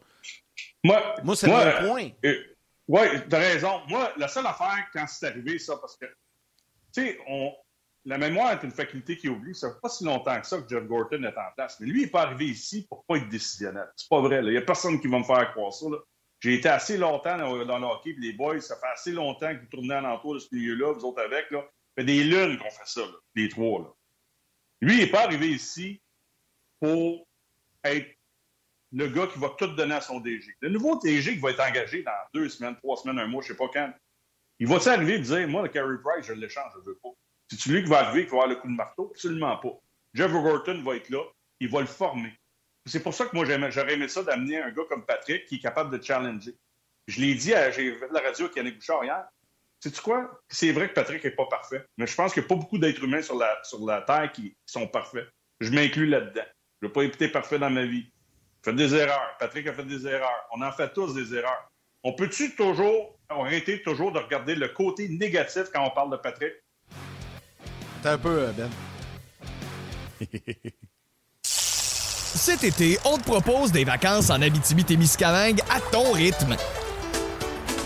[0.83, 2.09] Moi, Moi, c'est mon point.
[2.87, 3.81] oui, tu as raison.
[3.89, 7.51] Moi, la seule affaire, quand c'est arrivé, ça, parce que, tu sais, on...
[8.05, 9.55] la mémoire est une faculté qui oublie.
[9.55, 11.77] Ça fait pas si longtemps que ça que Jeff Gorton est en place.
[11.79, 13.89] Mais lui, il n'est pas arrivé ici pour pas être décisionnel.
[13.95, 14.39] C'est pas vrai.
[14.43, 15.87] Il n'y a personne qui va me faire croire ça.
[15.89, 15.97] là.
[16.41, 19.53] J'ai été assez longtemps dans, dans le hockey, puis les boys, ça fait assez longtemps
[19.55, 21.49] que vous tournez en entour de ce milieu-là, vous autres avec.
[21.49, 21.61] Là.
[21.61, 23.79] Ça fait des lunes qu'on fait ça, là, les trois.
[23.79, 23.87] Là.
[24.81, 26.01] Lui, il n'est pas arrivé ici
[26.79, 27.25] pour
[27.83, 28.15] être
[28.91, 30.55] le gars qui va tout donner à son DG.
[30.61, 33.51] Le nouveau DG qui va être engagé dans deux semaines, trois semaines, un mois, je
[33.51, 33.93] ne sais pas quand,
[34.59, 37.09] il va s'arriver et dire Moi, le Carey Price, je l'échange, je ne veux pas.
[37.49, 39.11] C'est lui qui va arriver, qui va avoir le coup de marteau?
[39.11, 39.79] Absolument pas.
[40.13, 41.23] Jeff Gorton va être là,
[41.59, 42.33] il va le former.
[42.85, 45.59] C'est pour ça que moi, j'aurais aimé ça d'amener un gars comme Patrick qui est
[45.59, 46.55] capable de challenger.
[47.07, 49.27] Je l'ai dit, à, j'ai fait de la radio avec Yannick Bouchard hier.
[49.85, 50.41] Sais-tu quoi?
[50.49, 52.79] C'est vrai que Patrick n'est pas parfait, mais je pense qu'il n'y a pas beaucoup
[52.79, 55.27] d'êtres humains sur la, sur la Terre qui, sont parfaits.
[55.59, 56.41] Je m'inclus là-dedans.
[56.81, 58.07] Je ne veux pas été parfait dans ma vie.
[58.65, 59.37] J'ai fait des erreurs.
[59.39, 60.47] Patrick a fait des erreurs.
[60.55, 61.69] On en fait tous des erreurs.
[62.03, 66.53] On peut-tu toujours arrêter toujours de regarder le côté négatif quand on parle de Patrick?
[68.01, 68.71] T'es un peu, euh, Ben.
[71.43, 76.55] Cet été, on te propose des vacances en Abitibi-Témiscamingue à ton rythme.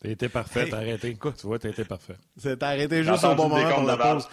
[0.00, 1.16] T'as été parfait, t'as arrêté.
[1.16, 2.16] Tu vois, t'as été parfait.
[2.36, 4.28] C'est arrêté juste au bon le moment pour la pause.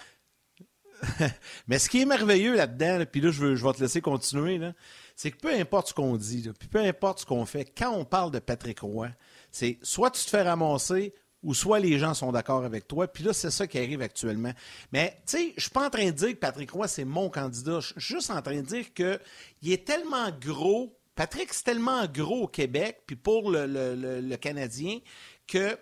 [1.68, 4.00] Mais ce qui est merveilleux là-dedans, là, puis là, je, veux, je vais te laisser
[4.00, 4.72] continuer, là,
[5.14, 7.90] c'est que peu importe ce qu'on dit, là, puis peu importe ce qu'on fait, quand
[7.90, 9.08] on parle de Patrick Roy,
[9.50, 13.06] c'est soit tu te fais ramasser ou soit les gens sont d'accord avec toi.
[13.06, 14.52] Puis là, c'est ça qui arrive actuellement.
[14.92, 17.28] Mais, tu sais, je suis pas en train de dire que Patrick Roy, c'est mon
[17.28, 17.80] candidat.
[17.80, 20.98] Je suis juste en train de dire qu'il est tellement gros.
[21.14, 24.98] Patrick, c'est tellement gros au Québec, puis pour le, le Canadien,
[25.46, 25.78] que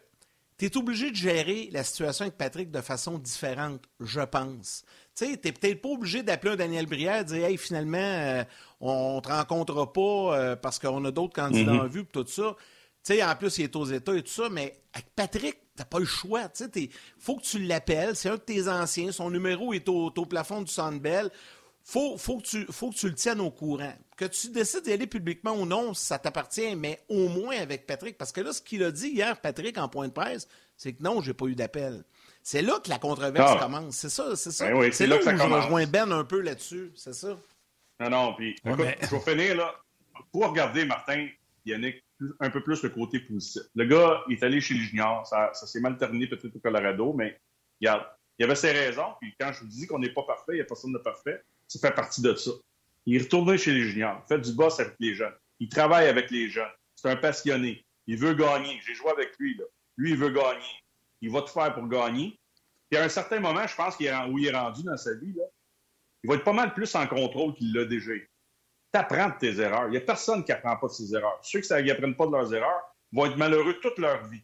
[0.59, 4.85] tu es obligé de gérer la situation avec Patrick de façon différente, je pense.
[5.17, 8.45] Tu sais, t'es peut-être pas obligé d'appeler un Daniel Brière et dire Hey, finalement, euh,
[8.81, 10.01] on, ne te rencontrera pas
[10.39, 11.81] euh, parce qu'on a d'autres candidats mm-hmm.
[11.81, 12.57] en vue tout ça.
[13.05, 15.85] Tu sais, en plus, il est aux États et tout ça, mais avec Patrick, t'as
[15.85, 16.49] pas le choix.
[16.49, 18.17] Tu sais, faut que tu l'appelles.
[18.17, 19.13] C'est un de tes anciens.
[19.13, 21.31] Son numéro est au, plafond du Sandbell.
[21.83, 23.93] Faut, faut, que tu, faut que tu le tiennes au courant.
[24.17, 28.17] Que tu décides d'y aller publiquement ou non, ça t'appartient, mais au moins avec Patrick.
[28.17, 31.03] Parce que là, ce qu'il a dit hier, Patrick, en point de presse, c'est que
[31.03, 32.05] non, j'ai pas eu d'appel.
[32.43, 33.59] C'est là que la controverse ah.
[33.61, 33.97] commence.
[33.97, 34.71] C'est ça, c'est ça.
[34.71, 36.93] Ben c'est là, que, je rejoins Ben un peu là-dessus.
[36.95, 37.37] C'est ça?
[38.01, 39.75] Non, non, puis écoute, je vais finir là.
[40.31, 41.29] Pour regarder, Martin,
[41.65, 42.05] Yannick,
[42.41, 43.63] un peu plus le côté positif.
[43.75, 45.27] Le gars, il est allé chez les juniors.
[45.27, 47.41] Ça, s'est mal terminé peut-être au Colorado, mais
[47.81, 48.07] regarde,
[48.39, 49.15] il avait ses raisons.
[49.21, 51.43] Puis quand je vous dis qu'on n'est pas parfait, il n'y a personne de parfait,
[51.67, 52.51] ça fait partie de ça.
[53.07, 55.35] Il est chez les juniors, il fait du boss avec les jeunes.
[55.61, 56.73] Il travaille avec les jeunes.
[56.95, 57.85] C'est un passionné.
[58.07, 58.81] Il veut gagner.
[58.87, 59.57] J'ai joué avec lui.
[59.57, 59.65] Là.
[59.97, 60.85] Lui, il veut gagner
[61.25, 62.39] il va tout faire pour gagner.
[62.91, 65.15] Puis à un certain moment, je pense qu'il est, où il est rendu dans sa
[65.15, 65.35] vie,
[66.23, 68.13] il va être pas mal plus en contrôle qu'il l'a déjà.
[68.13, 69.87] Tu apprends de tes erreurs.
[69.87, 71.39] Il n'y a personne qui n'apprend pas de ses erreurs.
[71.43, 74.43] Ceux qui n'apprennent pas de leurs erreurs vont être malheureux toute leur vie.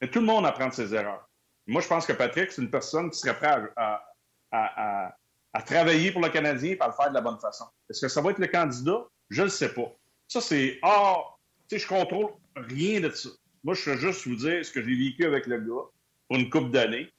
[0.00, 1.28] Mais tout le monde apprend de ses erreurs.
[1.66, 5.16] moi, je pense que Patrick, c'est une personne qui serait prête à,
[5.58, 7.64] travailler pour le Canadien et à le faire de la bonne façon.
[7.88, 9.06] Est-ce que ça va être le candidat?
[9.28, 9.92] Je ne le sais pas.
[10.28, 11.24] Ça, c'est Ah,
[11.68, 13.28] tu sais, je contrôle rien de ça.
[13.64, 15.88] Moi, je veux juste vous dire ce que j'ai vécu avec le gars
[16.28, 17.12] pour une couple d'années.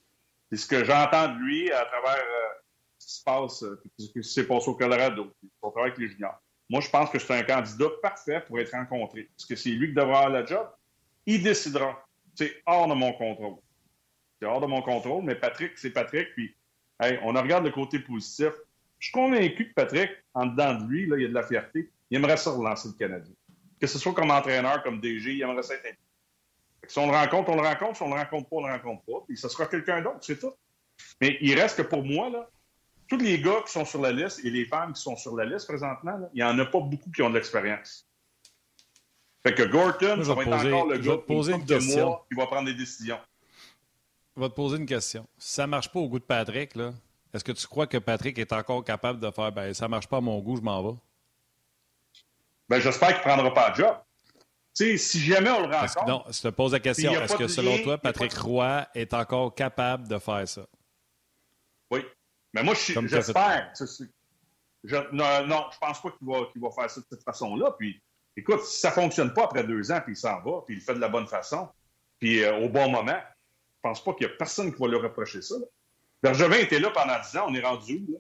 [0.50, 2.60] C'est ce que j'entends de lui à travers euh,
[2.98, 6.10] ce qui se passe, euh, ce qui s'est passé au Colorado, au travail avec les
[6.10, 6.42] juniors.
[6.70, 9.30] Moi, je pense que c'est un candidat parfait pour être rencontré.
[9.36, 10.68] Parce que c'est lui qui devra avoir le job.
[11.26, 12.06] Il décidera.
[12.34, 13.58] C'est hors de mon contrôle.
[14.40, 16.30] C'est hors de mon contrôle, mais Patrick, c'est Patrick.
[16.34, 16.56] Puis,
[17.02, 18.52] hey, on regarde le côté positif.
[19.00, 21.44] Je suis convaincu que Patrick, en dedans de lui, là, il y a de la
[21.44, 21.90] fierté.
[22.10, 23.34] Il aimerait ça relancer le Canadien.
[23.80, 25.98] Que ce soit comme entraîneur, comme DG, il aimerait ça être
[26.88, 27.98] si on le rencontre, on le rencontre.
[27.98, 29.24] Si on le rencontre pas, on le rencontre pas.
[29.28, 30.54] Puis ce sera quelqu'un d'autre, c'est tout.
[31.20, 32.50] Mais il reste que pour moi, là,
[33.08, 35.46] tous les gars qui sont sur la liste et les femmes qui sont sur la
[35.46, 38.08] liste présentement, il n'y en a pas beaucoup qui ont de l'expérience.
[39.44, 42.76] Fait que Gorton, ça va être encore le gars de mois qui va prendre des
[42.76, 43.20] décisions.
[44.36, 45.28] Je vais te poser une question.
[45.38, 46.94] Si ça ne marche pas au goût de Patrick, là,
[47.34, 50.08] est-ce que tu crois que Patrick est encore capable de faire ben ça ne marche
[50.08, 50.98] pas à mon goût, je m'en vais?
[52.70, 53.96] Ben, j'espère qu'il ne prendra pas de job
[54.74, 56.06] si jamais on le rencontre.
[56.06, 57.12] non, je te pose la question.
[57.14, 60.66] Est-ce que selon toi, Patrick Roy est encore capable de faire ça?
[61.90, 62.06] Oui.
[62.54, 63.74] Mais moi, j'espère.
[64.84, 67.76] Je, non, non, je pense pas qu'il va, va, faire ça de cette façon-là.
[67.78, 68.02] Puis,
[68.36, 70.80] écoute, si ça ne fonctionne pas après deux ans, puis il s'en va, puis il
[70.80, 71.70] le fait de la bonne façon,
[72.18, 73.20] puis euh, au bon moment,
[73.82, 75.56] pense pas qu'il y a personne qui va lui reprocher ça.
[76.22, 78.20] Bergevin était là pendant dix ans, on est rendu où, là?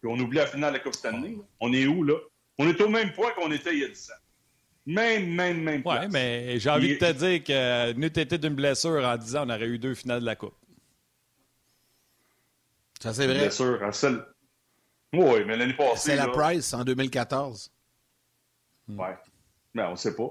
[0.00, 1.36] Puis on oublie la finale de la Coupe Stanley.
[1.58, 2.14] On est où, là?
[2.58, 4.14] On est au même point qu'on était il y a dix ans.
[4.86, 9.04] Même, même, même Oui, mais j'ai envie de te dire que nous, été d'une blessure
[9.04, 10.54] en disant on aurait eu deux finales de la Coupe.
[13.00, 13.38] Ça, c'est vrai.
[13.38, 14.26] Blessure, en seul...
[15.12, 16.10] Oui, mais l'année passée.
[16.10, 17.72] C'est la Price en 2014.
[18.88, 18.96] Oui.
[19.74, 20.30] Mais on ne sait pas.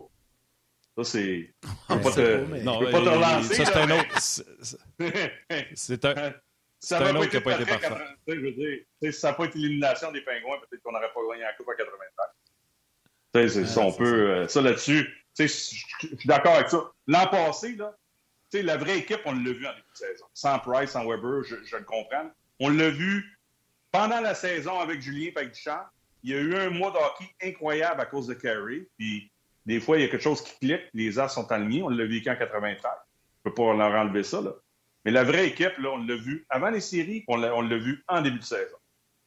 [1.00, 1.54] Ça, c'est.
[1.90, 3.56] Je pas te, non, pas te relancer.
[3.56, 4.20] Ça, c'est un autre.
[5.76, 6.34] C'est un.
[6.80, 8.06] C'est un autre qui n'a pas été parfait.
[8.28, 11.22] Je veux dire, si ça n'a pas été l'élimination des Pingouins, peut-être qu'on n'aurait pas
[11.32, 13.54] gagné la Coupe 93.
[13.54, 15.08] C'est, ça, on peut, euh, ça là-dessus,
[15.38, 15.86] je suis
[16.26, 16.92] d'accord avec ça.
[17.08, 17.96] L'an passé, là,
[18.54, 20.26] la vraie équipe, on l'a vu en début de saison.
[20.34, 22.32] Sans Price, sans Weber, je, le comprends.
[22.60, 23.40] On l'a vu
[23.92, 25.86] pendant la saison avec Julien et avec Duchamp.
[26.24, 28.88] Il y a eu un mois de hockey incroyable à cause de Carey.
[28.98, 29.32] Puis
[29.70, 31.84] des fois, il y a quelque chose qui clique, les as sont alignés.
[31.84, 32.92] On l'a vécu en 93.
[32.92, 34.42] On ne peut pas leur enlever ça.
[34.42, 34.52] Là.
[35.06, 38.22] Mais la vraie équipe, là, on l'a vu avant les séries, on l'a, vu en
[38.22, 38.78] début de saison.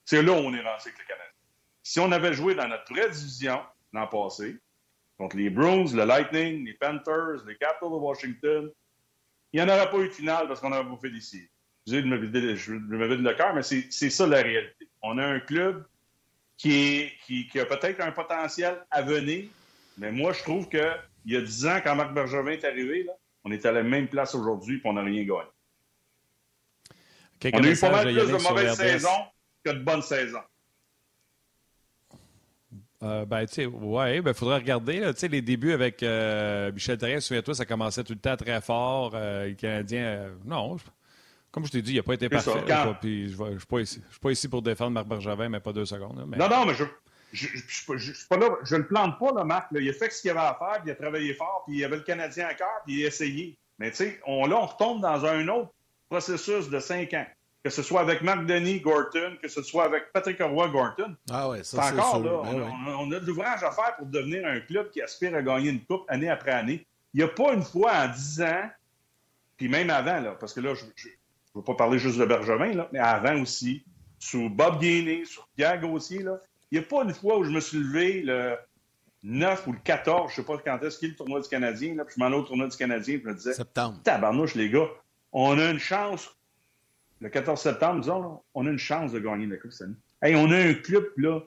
[0.05, 1.31] C'est là où on est rentré avec le Canada.
[1.83, 3.61] Si on avait joué dans notre vraie division,
[3.93, 4.59] l'an passé,
[5.17, 8.71] contre les Bruins, le Lightning, les Panthers, les Capitals de Washington.
[9.53, 11.49] Il n'y en aurait pas eu de finale parce qu'on aurait bouffé d'ici.
[11.87, 14.89] Je me vide le cœur, mais c'est ça la réalité.
[15.03, 15.85] On a un club
[16.57, 19.49] qui, qui, a peut-être un potentiel à venir,
[19.99, 23.13] mais moi, je trouve qu'il y a 10 ans, quand Marc Bergevin est arrivé, là,
[23.45, 25.49] on est à la même place aujourd'hui et on n'a rien gagné.
[27.53, 29.09] on a eu pas mal plus de mauvaises saisons
[29.65, 30.39] que de bonnes saisons.
[33.03, 36.99] Euh, ben, tu sais, ouais, ben, faudrait regarder, tu sais, les débuts avec euh, Michel
[36.99, 39.11] Therrien, souviens-toi, ça commençait tout le temps très fort.
[39.15, 40.77] Euh, les Canadiens, non,
[41.51, 42.63] comme je t'ai dit, il n'a pas été parfait.
[43.01, 44.01] puis je ne suis pas ici.
[44.07, 46.17] Je suis pas ici pour défendre Marc Bergevin, mais pas deux secondes.
[46.17, 46.85] Non, non, mais je.
[47.33, 49.69] Je, je, le plante pas, là, Marc.
[49.73, 51.85] Il a fait ce qu'il avait à faire, puis il a travaillé fort, puis il
[51.85, 53.57] avait le Canadien à cœur, puis il a essayé.
[53.79, 55.73] Mais tu sais, on, là, on retombe dans un autre
[56.11, 57.27] processus de cinq ans.
[57.65, 61.17] Que ce soit avec Marc Denis, Gorton, que ce soit avec Patrick Roy, Gorton.
[61.31, 62.43] Ah ouais, ça, c'est encore là.
[62.43, 65.35] Ben on, a, on, a, de l'ouvrage à faire pour devenir un club qui aspire
[65.37, 66.85] à gagner une coupe année après année.
[67.15, 68.69] Il n'y a pas une fois en dix ans,
[69.57, 70.91] puis même avant, là, parce que là, je ne
[71.55, 73.85] veux pas parler juste de Bergevin, là, mais avant aussi,
[74.19, 76.41] sous Bob Gainey, sur Pierre Gauthier, là,
[76.73, 78.57] il n'y a pas une fois où je me suis levé le
[79.25, 81.49] 9 ou le 14, je ne sais pas quand est-ce qu'il est le tournoi du
[81.49, 84.01] Canadien, là, puis je m'en vais au tournoi du Canadien, puis je me disais, septembre.
[84.03, 84.89] tabarnouche, les gars,
[85.33, 86.35] on a une chance,
[87.21, 89.97] le 14 septembre, disons, là, on a une chance de gagner la Coupe cette année.
[90.23, 91.41] Hey, on a un club, là,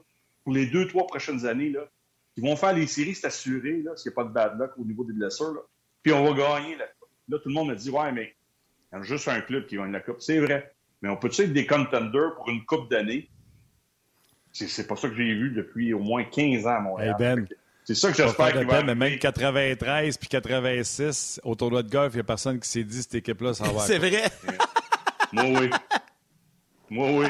[0.43, 1.89] pour les deux, trois prochaines années, là,
[2.35, 4.73] qui vont faire les séries, c'est assuré, là, s'il n'y a pas de bad luck
[4.77, 5.61] au niveau des blessures, là.
[6.03, 7.09] Puis on va gagner la Coupe.
[7.29, 8.35] Là, tout le monde me dit, ouais, mais
[8.91, 10.21] il y a juste un club qui gagne la Coupe.
[10.21, 10.71] C'est vrai.
[11.01, 13.27] Mais on peut-tu être des contenders pour une Coupe d'année?
[14.55, 17.15] C'est pas ça que j'ai vu depuis au moins 15 ans à Montréal.
[17.19, 17.47] Hey ben,
[17.83, 22.13] c'est ça que j'espère qu'il va Mais même 93 puis 86, au tournoi de golf,
[22.13, 23.81] il n'y a personne qui s'est dit cette équipe-là s'en va.
[23.81, 24.23] C'est vrai.
[25.33, 25.69] Moi, oui.
[26.89, 27.27] Moi, oui.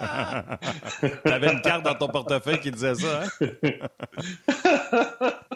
[1.24, 3.46] T'avais une carte dans ton portefeuille qui disait ça, hein?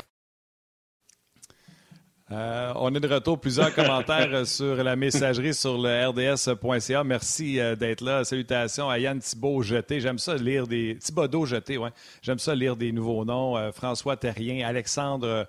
[2.31, 3.39] Euh, on est de retour.
[3.39, 7.03] Plusieurs commentaires sur la messagerie sur le rds.ca.
[7.03, 8.23] Merci euh, d'être là.
[8.23, 9.99] Salutations à Yann Thibault Jeté.
[9.99, 10.97] J'aime ça lire des.
[10.97, 11.89] Thibaudot Jeté, ouais.
[12.21, 13.57] J'aime ça lire des nouveaux noms.
[13.57, 15.47] Euh, François Terrien, Alexandre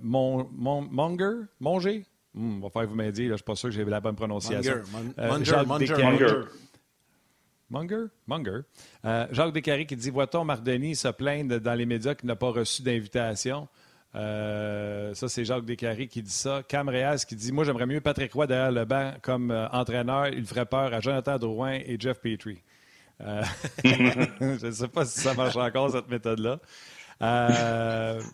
[0.00, 1.46] Mon, Monger?
[1.60, 2.04] Monger?
[2.34, 3.26] Hmm, va faire vous m'aider.
[3.26, 4.76] Je ne suis pas sûr que j'ai la bonne prononciation.
[5.18, 5.56] Munger,
[7.68, 8.06] Munger.
[8.26, 8.60] Munger.
[9.30, 12.82] Jacques Descaries qui dit Voit-on Mardoni se plaindre dans les médias qu'il n'a pas reçu
[12.82, 13.68] d'invitation?
[14.14, 16.62] Euh, ça, c'est Jacques Descaries qui dit ça.
[16.66, 20.28] Cam Reas qui dit Moi, j'aimerais mieux Patrick Roy derrière le banc comme euh, entraîneur.
[20.28, 22.62] Il ferait peur à Jonathan Drouin et Jeff Petrie.
[23.22, 23.42] Euh,
[23.84, 26.58] je ne sais pas si ça marche encore, cette méthode-là.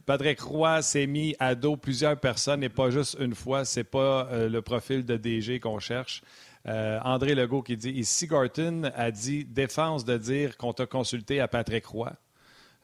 [0.06, 3.66] Patrick Roy s'est mis à dos plusieurs personnes et pas juste une fois.
[3.66, 6.22] C'est pas le profil de DG qu'on cherche.
[6.64, 11.48] André Legault qui dit Ici, Garton a dit défense de dire qu'on t'a consulté à
[11.48, 12.14] Patrick Roy.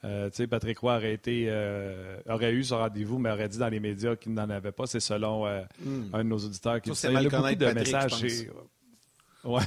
[0.05, 3.81] Euh, Patrick Roy aurait, été, euh, aurait eu ce rendez-vous, mais aurait dit dans les
[3.81, 4.87] médias qu'il n'en avait pas.
[4.87, 6.11] C'est selon euh, hmm.
[6.12, 8.17] un de nos auditeurs qui ça, Il y a beaucoup de messages.
[8.17, 8.51] Chez...
[9.45, 9.61] Ouais.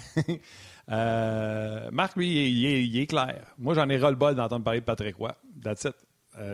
[1.92, 3.54] Marc, lui, il est, clair.
[3.60, 5.36] Moi, j'en ai ras le bol d'entendre parler de Patrick Roy.
[5.62, 5.96] That's it.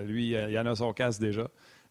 [0.05, 1.47] lui, il en a son casse déjà.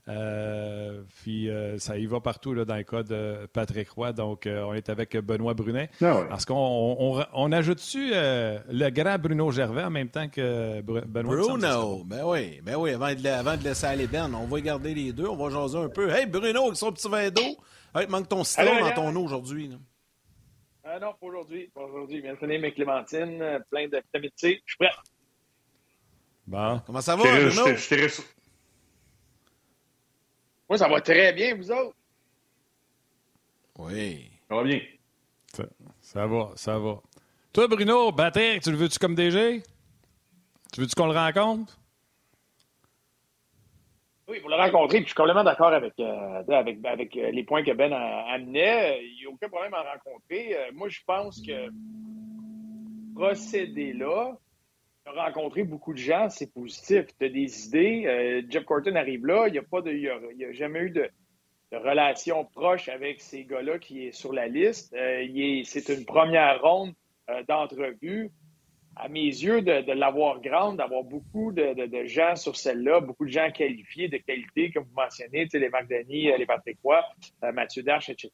[0.09, 4.13] Euh, puis euh, ça y va partout là, dans le cas de Patrick Roy.
[4.13, 5.91] Donc, euh, on est avec Benoît Brunet.
[6.01, 12.03] Ah Parce qu'on on, ajoute-tu le grand Bruno Gervais en même temps que Benoît Bruno,
[12.05, 15.13] ben oui, ben oui, avant de, avant de laisser aller Ben, on va garder les
[15.13, 16.11] deux, on va jaser un peu.
[16.11, 17.57] Hey Bruno, avec son petit vin d'eau.
[17.95, 19.71] Hey, manque ton citron dans ton eau aujourd'hui.
[20.85, 21.71] Ah non, pas aujourd'hui.
[21.73, 22.17] Pas aujourd'hui.
[22.17, 24.63] Je viens de finir mes clémentines, plein de vitamine C.
[24.67, 24.91] Je suis prêt.
[26.45, 26.81] Bon.
[26.85, 27.77] Comment ça va, Bruno?
[30.73, 31.95] Moi, ça va très bien, vous autres.
[33.79, 34.31] Oui.
[34.49, 34.81] Ça va bien.
[36.01, 37.03] Ça, va, ça va.
[37.53, 39.63] Toi, Bruno, Patrick, tu le veux-tu comme DG?
[40.73, 41.79] Tu veux-tu qu'on le rencontre?
[44.27, 47.45] Oui, pour le rencontrer, puis je suis complètement d'accord avec, euh, avec, avec euh, les
[47.45, 49.05] points que Ben a amenait.
[49.05, 50.57] Il n'y a aucun problème à rencontrer.
[50.57, 51.69] Euh, moi, je pense que
[53.15, 54.39] procéder là,
[55.07, 57.07] rencontrer beaucoup de gens, c'est positif.
[57.19, 58.05] Tu as des idées.
[58.07, 59.47] Euh, Jeff Corton arrive là.
[59.49, 61.11] Il n'y a, pas de, il y a, jamais eu de,
[61.73, 64.93] relation proche avec ces gars-là qui est sur la liste.
[64.95, 66.93] Euh, c'est une première ronde
[67.31, 68.31] euh, d'entrevue.
[68.95, 73.51] À mes yeux, de, l'avoir grande, d'avoir beaucoup de, gens sur celle-là, beaucoup de gens
[73.51, 77.03] qualifiés, de qualité, comme vous mentionnez, les Marc Denis, les Patrick Roy,
[77.55, 78.31] Mathieu Darche, etc.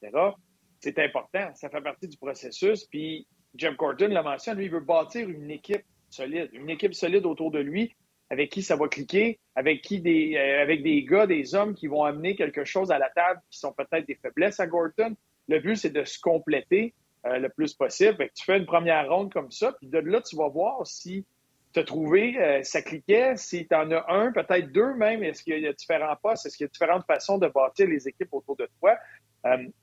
[0.81, 1.49] C'est important.
[1.55, 2.87] Ça fait partie du processus.
[2.87, 3.25] Puis
[3.55, 7.51] Jeff Corton l'a mentionné, lui, il veut bâtir une équipe solide, une équipe solide autour
[7.51, 7.95] de lui,
[8.31, 11.87] avec qui ça va cliquer, avec qui des, euh, avec des gars, des hommes qui
[11.87, 15.17] vont amener quelque chose à la table qui sont peut-être des faiblesses à Gorton.
[15.49, 16.95] Le but, c'est de se compléter
[17.27, 18.29] euh, le plus possible.
[18.35, 21.25] tu fais une première ronde comme ça, puis de là, tu vas voir si
[21.73, 25.43] tu as trouvé, euh, ça cliquait, si tu en as un, peut-être deux même, est-ce
[25.43, 28.33] qu'il y a différents postes, est-ce qu'il y a différentes façons de bâtir les équipes
[28.33, 28.97] autour de toi?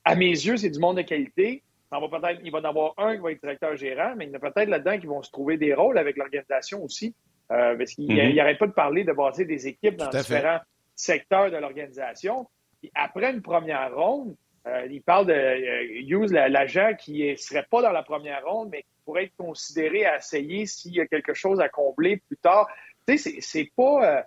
[0.03, 3.15] à mes yeux, c'est du monde de qualité va peut-être, il va en avoir un
[3.15, 5.31] qui va être directeur gérant, mais il y en a peut-être là-dedans qui vont se
[5.31, 7.13] trouver des rôles avec l'organisation aussi.
[7.47, 8.33] parce qu'il Mhm.
[8.35, 10.17] n'arrête pas de parler de bâtir des équipes dans fait.
[10.17, 10.59] différents
[10.95, 12.49] secteurs de l'organisation.
[12.95, 17.83] Après une première ronde, euh, il parle de euh, Hughes, l'agent qui ne serait pas
[17.83, 21.35] dans la première ronde, mais qui pourrait être considéré à essayer s'il y a quelque
[21.35, 22.67] chose à combler plus tard.
[23.07, 24.17] Tu sais, c'est- c'est pas.
[24.17, 24.21] euh,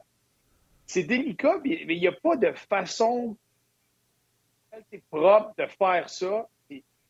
[0.87, 3.37] c'est délicat, mais il n'y a pas de façon
[5.11, 6.47] propre de faire ça.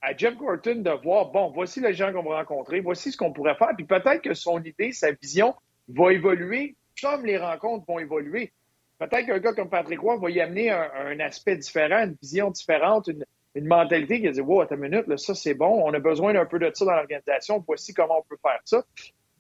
[0.01, 3.33] À Jeff Gorton de voir, bon, voici les gens qu'on va rencontrer, voici ce qu'on
[3.33, 3.71] pourrait faire.
[3.77, 5.55] Puis peut-être que son idée, sa vision
[5.89, 8.53] va évoluer comme les rencontres vont évoluer.
[8.99, 13.09] Peut-être qu'un gars comme Patrick Roy va y amener un, aspect différent, une vision différente,
[13.09, 13.25] une,
[13.61, 16.33] mentalité qui va dire Wow, attends une minute, là, ça c'est bon, on a besoin
[16.33, 18.85] d'un peu de ça dans l'organisation, voici comment on peut faire ça.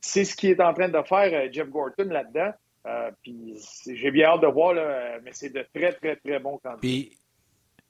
[0.01, 2.53] C'est ce qui est en train de faire euh, Jeff Gorton là-dedans.
[2.87, 3.57] Euh, puis
[3.87, 6.81] j'ai bien hâte de voir, là, euh, mais c'est de très, très, très bons candidats.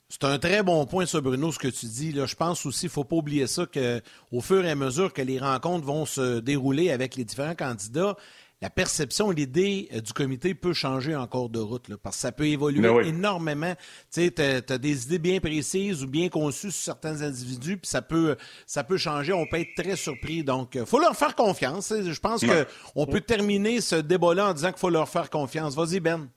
[0.09, 2.13] C'est un très bon point, ça, Bruno, ce que tu dis.
[2.13, 2.25] Là.
[2.27, 5.21] Je pense aussi, il ne faut pas oublier ça, qu'au fur et à mesure que
[5.23, 8.17] les rencontres vont se dérouler avec les différents candidats,
[8.61, 12.23] la perception, l'idée euh, du comité peut changer en cours de route, là, parce que
[12.23, 13.07] ça peut évoluer oui.
[13.09, 13.75] énormément.
[14.13, 18.03] Tu sais, as, des idées bien précises ou bien conçues sur certains individus, puis ça
[18.03, 18.37] peut,
[18.67, 19.33] ça peut changer.
[19.33, 20.43] On peut être très surpris.
[20.43, 21.93] Donc, il faut leur faire confiance.
[21.97, 22.67] Je pense Ouais.
[22.95, 25.77] qu'on peut terminer ce débat-là en disant qu'il faut leur faire confiance.
[25.77, 26.29] Vas-y, Ben.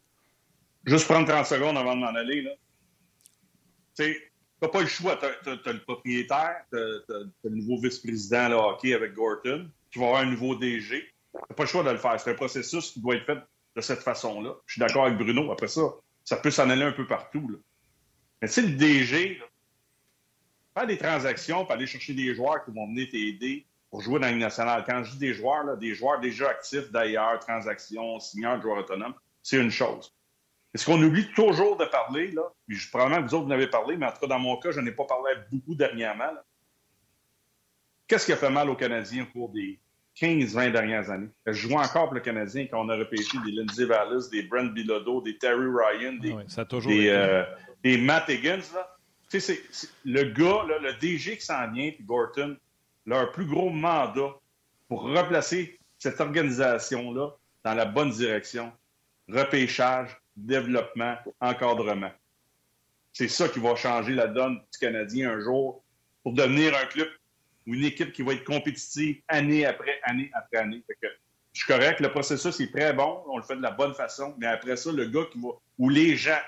[0.86, 2.41] Juste prendre 30 secondes avant de m'en aller.
[2.43, 2.51] Là.
[3.98, 5.18] Tu t'as pas le choix.
[5.18, 10.06] T'as- t'as le propriétaire, t'as- t'as le nouveau vice-président là, hockey avec Gorton, tu vas
[10.08, 11.04] avoir un nouveau DG.
[11.34, 12.20] T'as pas le choix de le faire.
[12.20, 13.39] C'est un processus qui doit être fait
[13.76, 14.56] de cette façon-là.
[14.66, 15.52] Je suis d'accord avec Bruno.
[15.52, 15.82] Après ça,
[16.24, 17.50] ça peut s'en aller un peu partout.
[18.42, 19.42] Mais tu sais, le DG,
[20.74, 24.28] faire des transactions, puis aller chercher des joueurs qui vont venir t'aider pour jouer dans
[24.28, 24.84] Ligue nationale.
[24.88, 29.58] Quand je dis des joueurs, des joueurs déjà actifs d'ailleurs, transactions, signeurs, joueurs autonomes, c'est
[29.58, 30.14] une chose.
[30.74, 33.51] Et ce qu'on oublie toujours de parler, là, puis je, probablement que vous autres vous
[33.51, 35.76] en avez parlé, mais en tout cas, dans mon cas, je n'ai pas parlé beaucoup
[35.76, 36.26] dernièrement.
[36.32, 36.43] là.
[38.07, 39.80] Qu'est-ce qui a fait mal aux Canadiens au cours des
[40.19, 41.30] 15-20 dernières années?
[41.45, 44.74] Je joue encore pour le Canadien quand on a repêché des Lindsay Vallis, des Brent
[44.74, 47.43] Bilodeau, des Terry Ryan, des, Ah ça toujours des, euh,
[47.84, 48.61] des Matt Higgins.
[48.74, 48.97] Là.
[49.30, 52.57] Tu sais, c'est- c'est- le gars, là, le DG qui s'en vient, puis Gorton,
[53.05, 54.36] leur plus gros mandat
[54.88, 57.30] pour replacer cette organisation-là
[57.63, 58.72] dans la bonne direction,
[59.30, 62.12] repêchage, développement, encadrement.
[63.14, 65.84] C'est ça qui va changer la donne du Canadien un jour
[66.24, 67.10] pour devenir un club
[67.68, 70.84] ou une équipe qui va être compétitive année après année après année.
[71.54, 74.34] Je suis correct, le processus est très bon, on le fait de la bonne façon,
[74.38, 76.40] mais après ça, le gars qui va, ou les gens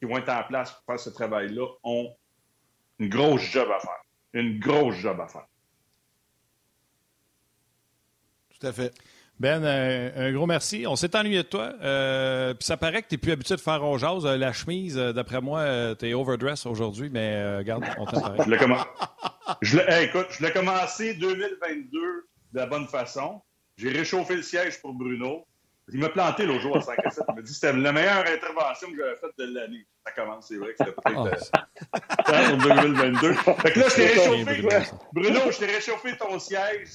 [0.00, 2.14] qui vont être en place pour faire ce travail-là ont
[2.98, 4.02] une grosse job à faire.
[4.32, 5.46] Une grosse job à faire.
[8.58, 8.92] Tout à fait.
[9.40, 10.84] Ben, euh, un gros merci.
[10.88, 11.72] On s'est ennuyé de toi.
[11.80, 14.26] Euh, Puis ça paraît que tu n'es plus habitué de faire on jase.
[14.26, 18.40] Euh, La chemise, euh, d'après moi, tu es overdress aujourd'hui, mais euh, regarde, on pareil.
[19.62, 21.88] Je l'ai hey, écoute, je l'ai commencé 2022
[22.52, 23.40] de la bonne façon.
[23.78, 25.46] J'ai réchauffé le siège pour Bruno.
[25.90, 27.24] Il m'a planté l'autre jour à 5 à 7.
[27.30, 29.86] Il m'a dit que c'était la meilleure intervention que j'avais faite de l'année.
[30.04, 33.32] Ça commence, c'est vrai que c'était peut-être Ah, euh, pour 2022.
[33.32, 34.62] Fait que là, je t'ai réchauffé.
[35.14, 36.88] Bruno, je t'ai réchauffé ton siège.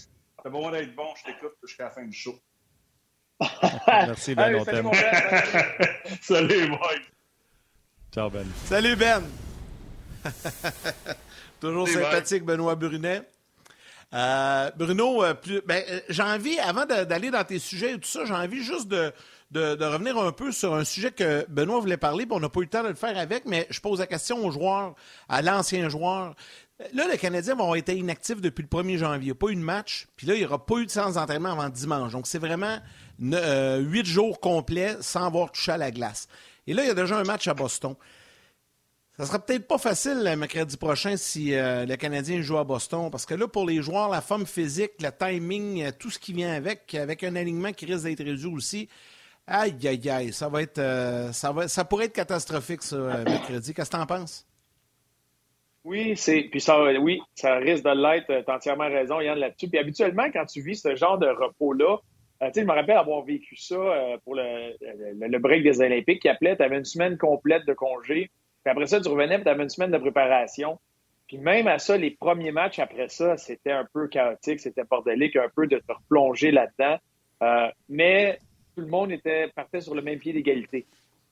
[0.44, 2.38] T'as besoin d'être bon, je t'écoute jusqu'à la fin du show.
[3.88, 5.74] Merci, Ben, on salut, mon frère.
[6.22, 7.02] Salut, boy.
[8.14, 8.46] Ciao, Ben.
[8.66, 9.24] Salut Ben!
[11.60, 13.22] Toujours C'est sympathique, Benoît Brunet.
[14.14, 18.00] Euh, Bruno, euh, plus- ben, euh, j'ai envie, avant de- d'aller dans tes sujets et
[18.00, 19.12] tout ça, j'ai envie juste de,
[19.52, 22.50] de- de revenir un peu sur un sujet que Benoît voulait parler, puis on n'a
[22.50, 24.94] pas eu le temps de le faire avec, mais je pose la question aux joueurs,
[25.30, 26.36] à l'ancien joueur.
[26.94, 29.22] Là, les Canadiens vont être inactifs depuis le 1er janvier.
[29.22, 30.92] Il n'y a pas eu de match, puis là, il n'y aura pas eu de
[30.92, 32.12] séance d'entraînement avant dimanche.
[32.12, 32.80] Donc, c'est vraiment
[33.22, 36.28] euh, huit jours complets sans avoir touché à la glace.
[36.68, 37.96] Et là, il y a déjà un match à Boston.
[39.18, 43.12] Ça sera peut-être pas facile le mercredi prochain si euh, le Canadien joue à Boston,
[43.12, 46.34] parce que là, pour les joueurs, la forme physique, le timing, euh, tout ce qui
[46.34, 48.90] vient avec, avec un alignement qui risque d'être réduit aussi,
[49.46, 53.76] aïe, aïe, aïe, ça va être, euh, ça va, ça pourrait être catastrophique, ça, mercredi.
[53.76, 54.48] Qu'est-ce que t'en penses?
[55.84, 59.68] Oui, c'est puis ça oui, ça risque de l'être, tu as entièrement raison Yann là-dessus.
[59.70, 61.98] Puis habituellement quand tu vis ce genre de repos là,
[62.42, 66.30] tu sais, je me rappelle avoir vécu ça euh, pour le break des Olympiques qui
[66.30, 68.32] appelait, tu avais une semaine complète de congé.
[68.64, 70.80] Puis après ça, tu revenais, tu avais une semaine de préparation.
[71.28, 75.36] Puis même à ça, les premiers matchs après ça, c'était un peu chaotique, c'était bordélique,
[75.36, 76.98] un peu de te replonger là-dedans.
[77.44, 78.40] Euh, mais
[78.76, 80.86] tout le monde était partait sur le même pied d'égalité.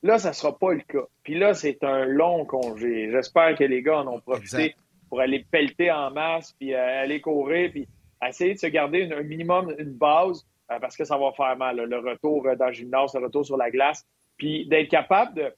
[0.04, 1.06] Là, ça sera pas le cas.
[1.24, 3.10] Puis là, c'est un long congé.
[3.12, 4.78] J'espère que les gars en ont profité Exact.
[5.10, 7.88] pour aller pelleter en masse, puis euh, aller courir, puis
[8.28, 11.56] essayer de se garder une- un minimum, une base, euh, parce que ça va faire
[11.56, 11.76] mal.
[11.76, 14.06] là, le retour euh, dans le gymnase, le retour sur la glace,
[14.38, 15.54] puis d'être capable de...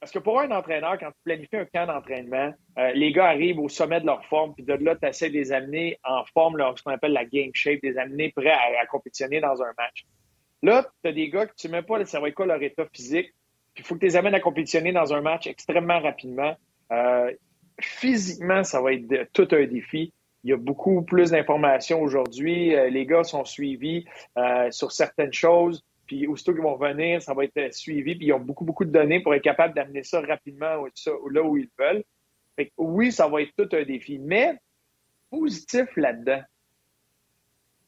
[0.00, 3.58] Parce que pour un entraîneur, quand tu planifies un camp d'entraînement, euh, les gars arrivent
[3.58, 6.56] au sommet de leur forme, puis de là, tu essaies de les amener en forme,
[6.56, 9.60] leur, ce qu'on appelle la game shape, de les amener prêts à, à compétitionner dans
[9.60, 10.06] un match.
[10.62, 12.62] Là, tu as des gars que tu ne même pas ça va être quoi leur
[12.62, 13.32] état physique?
[13.78, 16.56] Il faut que tu les amènes à compétitionner dans un match extrêmement rapidement.
[16.92, 17.32] Euh,
[17.80, 20.12] physiquement, ça va être tout un défi.
[20.44, 22.74] Il y a beaucoup plus d'informations aujourd'hui.
[22.74, 24.04] Euh, les gars sont suivis
[24.36, 25.84] euh, sur certaines choses.
[26.06, 28.14] Puis aussitôt qu'ils vont revenir, ça va être suivi.
[28.14, 30.84] Puis ils ont beaucoup, beaucoup de données pour être capables d'amener ça rapidement
[31.30, 32.02] là où ils veulent.
[32.56, 34.18] Fait oui, ça va être tout un défi.
[34.18, 34.54] Mais
[35.30, 36.40] positif là-dedans,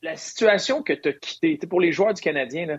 [0.03, 2.79] la situation que tu as quittée, pour les joueurs du Canadien,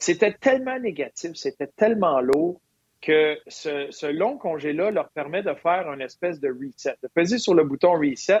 [0.00, 2.60] c'était tellement négatif, c'était tellement lourd
[3.00, 7.54] que ce, long congé-là leur permet de faire une espèce de reset, de peser sur
[7.54, 8.40] le bouton reset.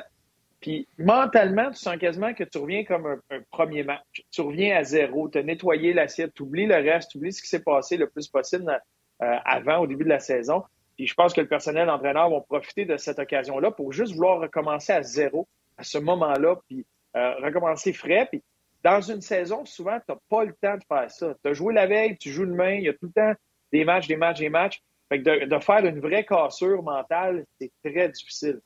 [0.60, 4.22] Puis mentalement, tu sens quasiment que tu reviens comme un, premier match.
[4.30, 7.40] Tu reviens à zéro, tu as nettoyé l'assiette, tu oublies le reste, tu oublies ce
[7.40, 8.70] qui s'est passé le plus possible
[9.22, 10.62] euh, avant, au début de la saison.
[10.96, 14.40] Puis je pense que le personnel entraîneur vont profiter de cette occasion-là pour juste vouloir
[14.40, 15.48] recommencer à zéro
[15.78, 16.84] à ce moment-là, puis
[17.16, 18.28] euh, recommencer frais.
[18.82, 21.34] Dans une saison, souvent, tu n'as pas le temps de faire ça.
[21.42, 23.34] Tu as joué la veille, tu joues demain, il y a tout le temps
[23.72, 24.82] des matchs, des matchs, des matchs.
[25.08, 28.60] Fait que de, faire une vraie cassure mentale, c'est très difficile.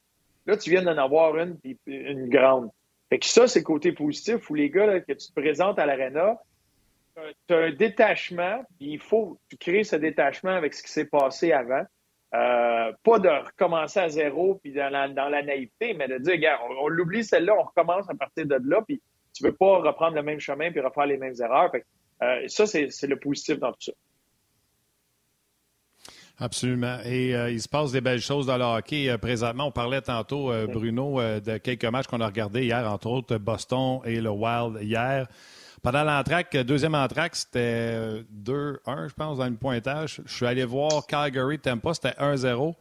[0.47, 2.71] Là, tu viens d'en avoir une, puis une grande.
[3.09, 5.87] Fait que ça, c'est le côté positif où les gars, que tu te présentes à
[5.87, 6.39] l'aréna,
[7.47, 11.07] tu as un détachement, puis il faut tu crées ce détachement avec ce qui s'est
[11.07, 11.85] passé avant.
[12.35, 16.89] Euh, pas de recommencer à zéro puis dans la, naïveté, mais de dire, regarde, on,
[16.89, 19.01] l'oublie celle-là, on recommence à partir de là, puis
[19.35, 21.71] tu veux pas reprendre le même chemin puis refaire les mêmes erreurs.
[22.23, 23.93] Euh, ça, c'est le positif dans tout ça.
[26.39, 26.99] Absolument.
[27.05, 29.17] Et euh, il se passe des belles choses dans le hockey.
[29.19, 34.01] présentement, on parlait tantôt, Bruno, de quelques matchs qu'on a regardés hier, entre autres Boston
[34.05, 35.29] et le Wild hier.
[35.83, 40.23] Pendant l'entraque, deuxième entraque, c'était 2-1, je pense, dans le pointage.
[40.25, 42.75] Je suis allé voir Calgary Tampa, c'était 1-0.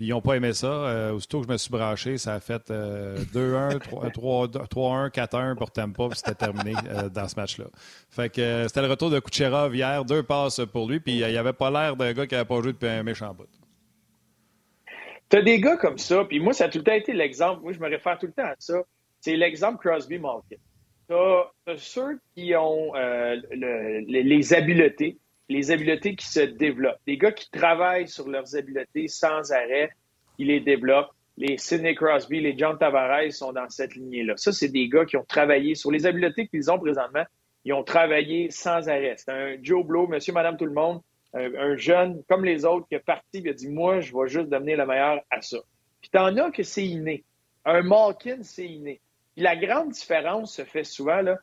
[0.00, 0.66] Puis ils n'ont pas aimé ça.
[0.66, 6.08] Euh, aussitôt que je me suis branché, ça a fait 2-1, 3-1, 4-1 pour Tampa,
[6.08, 7.66] puis c'était terminé euh, dans ce match-là.
[8.08, 11.36] Fait que euh, c'était le retour de Kucherov hier, deux passes pour lui, puis il
[11.36, 13.44] avait pas l'air d'un gars qui n'avait pas joué depuis un méchant bout.
[15.28, 17.60] T'as des gars comme ça, puis moi, ça a tout le temps été l'exemple.
[17.60, 18.80] Moi, je me réfère tout le temps à ça.
[19.20, 20.56] C'est l'exemple Crosby-Malkin
[21.10, 25.18] tu as, ceux qui ont euh, les, habiletés,
[25.50, 27.00] les habiletés qui se développent.
[27.06, 29.90] Des gars qui travaillent sur leurs habiletés sans arrêt,
[30.36, 31.10] qui les développent.
[31.36, 34.34] Les Sidney Crosby, les John Tavares sont dans cette lignée-là.
[34.36, 37.24] Ça, c'est des gars qui ont travaillé sur les habiletés qu'ils ont présentement.
[37.64, 39.16] Ils ont travaillé sans arrêt.
[39.18, 41.00] C'est un Joe Blow, monsieur, madame, tout le monde,
[41.34, 44.48] un, jeune comme les autres qui est parti et a dit Moi, je vais juste
[44.48, 45.58] devenir le meilleur à ça.
[46.00, 47.24] Puis t'en as que c'est inné.
[47.64, 49.00] Un Malkin, c'est inné
[49.40, 51.38] la grande différence se fait souvent, là.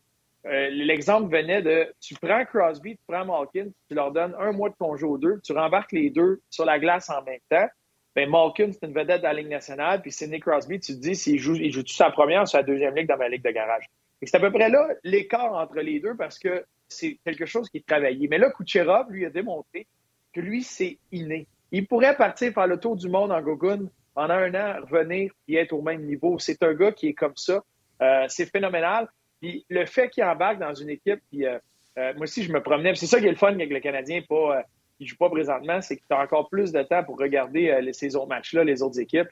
[0.45, 4.69] Euh, l'exemple venait de tu prends Crosby, tu prends Malkin, tu leur donnes un mois
[4.69, 7.67] de congé aux deux, tu rembarques les deux sur la glace en même temps.
[8.15, 11.15] Ben, Malkin, c'est une vedette de la Ligue nationale, puis Sidney Crosby, tu te dis
[11.15, 13.85] s'il joue, il joue-tu sa première ou sa deuxième ligue dans ma ligue de garage?
[14.21, 17.77] C'est à peu près là l'écart entre les deux parce que c'est quelque chose qui
[17.77, 18.27] est travaillé.
[18.27, 19.87] Mais là, Kucherov, lui, a démontré
[20.33, 21.47] que lui, c'est inné.
[21.71, 25.57] Il pourrait partir faire le tour du monde en Gogun pendant un an, revenir et
[25.57, 26.39] être au même niveau.
[26.39, 27.63] C'est un gars qui est comme ça.
[28.01, 29.07] Euh, c'est phénoménal.
[29.41, 31.57] Puis le fait qu'il embarque dans une équipe, puis euh,
[31.97, 32.95] euh, moi aussi, je me promenais.
[32.95, 34.63] C'est ça qui est le fun avec le Canadien, pas,
[34.99, 38.15] ne joue pas présentement, c'est que tu as encore plus de temps pour regarder ces
[38.15, 39.29] autres matchs-là, les autres équipes.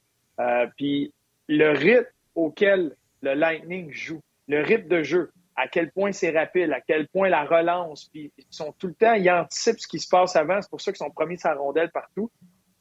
[0.78, 1.14] puis
[1.48, 6.72] le rythme auquel le Lightning joue, le rythme de jeu, à quel point c'est rapide,
[6.72, 10.00] à quel point la relance, puis ils sont tout le temps, ils anticipent ce qui
[10.00, 12.30] se passe avant, c'est pour ça qu'ils sont promis sa rondelle partout.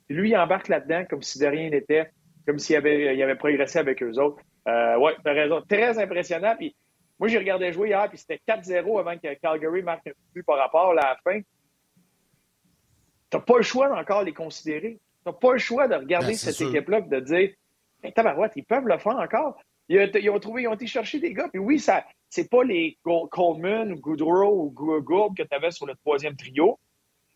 [0.09, 2.11] Lui, il embarque là-dedans comme si de rien n'était,
[2.47, 4.43] comme s'il avait, il avait progressé avec eux autres.
[4.69, 5.63] Euh, oui, tu as raison.
[5.63, 6.55] Très impressionnant.
[6.59, 6.75] Puis,
[7.19, 10.59] moi, j'ai regardé jouer hier, puis c'était 4-0 avant que Calgary marque un but par
[10.59, 11.41] rapport à la fin.
[13.31, 14.99] Tu pas le choix d'encore les considérer.
[15.27, 17.51] Tu pas le choix de regarder ben, cette équipe-là et de dire
[18.03, 19.57] hey, tabarouette, ils peuvent le faire encore.
[19.89, 21.49] Ils, ont trouvé, ils ont été chercher des gars.
[21.49, 22.05] Puis oui, ça
[22.35, 22.99] c'est pas les
[23.31, 26.81] Coleman ou Goodrow ou Gould que tu avais sur le troisième trio,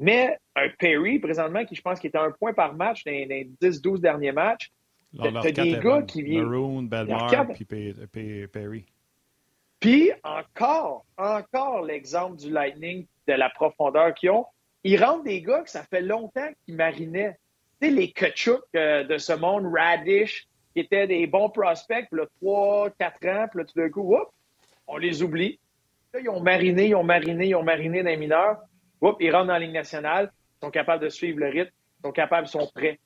[0.01, 3.49] mais un Perry, présentement, qui je pense qu'il était un point par match dans les
[3.63, 4.73] 10-12 derniers matchs,
[5.17, 6.45] T'as des gars qui viennent.
[6.45, 8.85] Maroon, Belmar, puis Perry.
[9.81, 14.47] Puis encore, encore l'exemple du Lightning, de la profondeur qu'ils ont.
[14.85, 17.37] Ils rentrent des gars que ça fait longtemps qu'ils marinaient.
[17.81, 22.21] Tu sais, les Kachuk euh, de ce monde, Radish, qui étaient des bons prospects, puis
[22.21, 24.17] là, 3, 4 ans, puis là, tout d'un coup,
[24.87, 25.61] on les oublie.
[26.15, 28.59] Là, ils ont mariné, ils ont mariné, ils ont mariné dans les mineurs.
[29.21, 32.13] ils rentrent dans la Ligue nationale, ils sont capables de suivre le rythme, ils sont
[32.13, 32.99] capables, ils sont prêts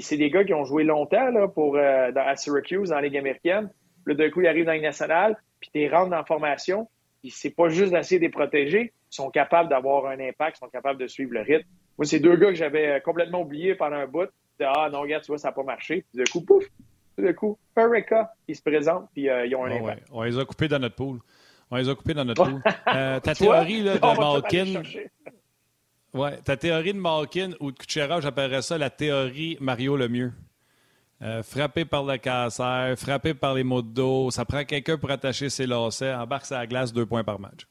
[0.00, 3.16] c'est des gars qui ont joué longtemps là, pour, euh, à Syracuse, dans la Ligue
[3.16, 3.70] américaine.
[4.04, 6.88] Puis d'un coup, ils arrivent dans la Ligue nationale, puis tu rentres en formation.
[7.20, 8.92] Puis c'est pas juste d'essayer de les protéger.
[9.12, 11.68] Ils sont capables d'avoir un impact, ils sont capables de suivre le rythme.
[11.98, 14.30] Moi, c'est deux gars que j'avais euh, complètement oubliés pendant un bout.
[14.60, 16.06] ah non, regarde, tu vois, ça n'a pas marché.
[16.10, 16.64] Puis d'un coup, pouf,
[17.18, 20.06] d'un coup, Perica, ils se présentent, puis euh, ils ont un impact.
[20.10, 21.18] On les a coupés dans notre poule.
[21.70, 22.60] On les a coupés dans notre trou.
[22.94, 24.82] Euh, ta théorie là, de Malkin.
[26.12, 30.32] Ouais, ta théorie de Malkin ou de Kuchera, j'appellerais ça la théorie Mario le mieux.
[31.22, 35.10] Euh, frappé par le cancer, frappé par les maux de dos, ça prend quelqu'un pour
[35.10, 37.66] attacher ses lacets, embarque sa glace deux points par match.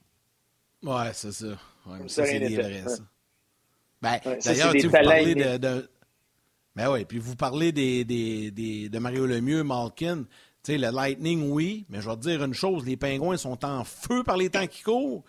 [0.84, 1.58] Ouais, c'est ça.
[1.88, 3.04] Ouais, ça, c'est des vrais, ça.
[4.02, 5.90] Ben, D'ailleurs, tu vous parlez de, de...
[6.76, 10.26] Ben oui, puis vous parlez des, des, des, de Mario Lemieux, Malkin.
[10.64, 13.66] Tu sais, le Lightning, oui, mais je vais te dire une chose, les Pingouins sont
[13.66, 15.24] en feu par les temps qui courent.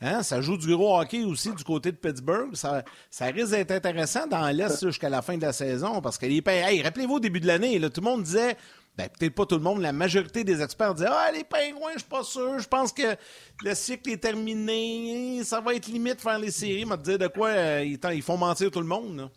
[0.00, 0.22] Hein?
[0.22, 2.54] Ça joue du gros hockey aussi du côté de Pittsburgh.
[2.54, 2.82] Ça,
[3.20, 6.82] risque d'être intéressant dans l'Est jusqu'à la fin de la saison parce que les Hey,
[6.82, 8.56] rappelez-vous au début de l'année, tout le monde disait
[8.96, 12.00] ben, peut-être pas tout le monde, la majorité des experts disaient Ah, les pingouins, je
[12.00, 13.16] suis pas sûr, je pense que
[13.62, 16.84] le cycle est terminé, ça va être limite faire les séries.
[16.84, 19.30] Mais dire de quoi euh, ils, font mentir tout le monde.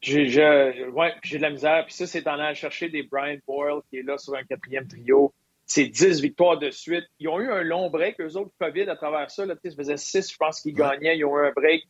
[0.00, 1.84] J'ai de la misère.
[1.84, 4.86] Puis ça, c'est en allant chercher des Brian Boyle qui est là sur un quatrième
[4.86, 5.34] trio
[5.66, 7.04] c'est 10 victoires de suite.
[7.18, 9.44] Ils ont eu un long break, eux autres, COVID, à travers ça.
[9.44, 11.18] Là, ça faisait 6, je pense qu'ils gagnaient.
[11.18, 11.86] Ils ont eu un break.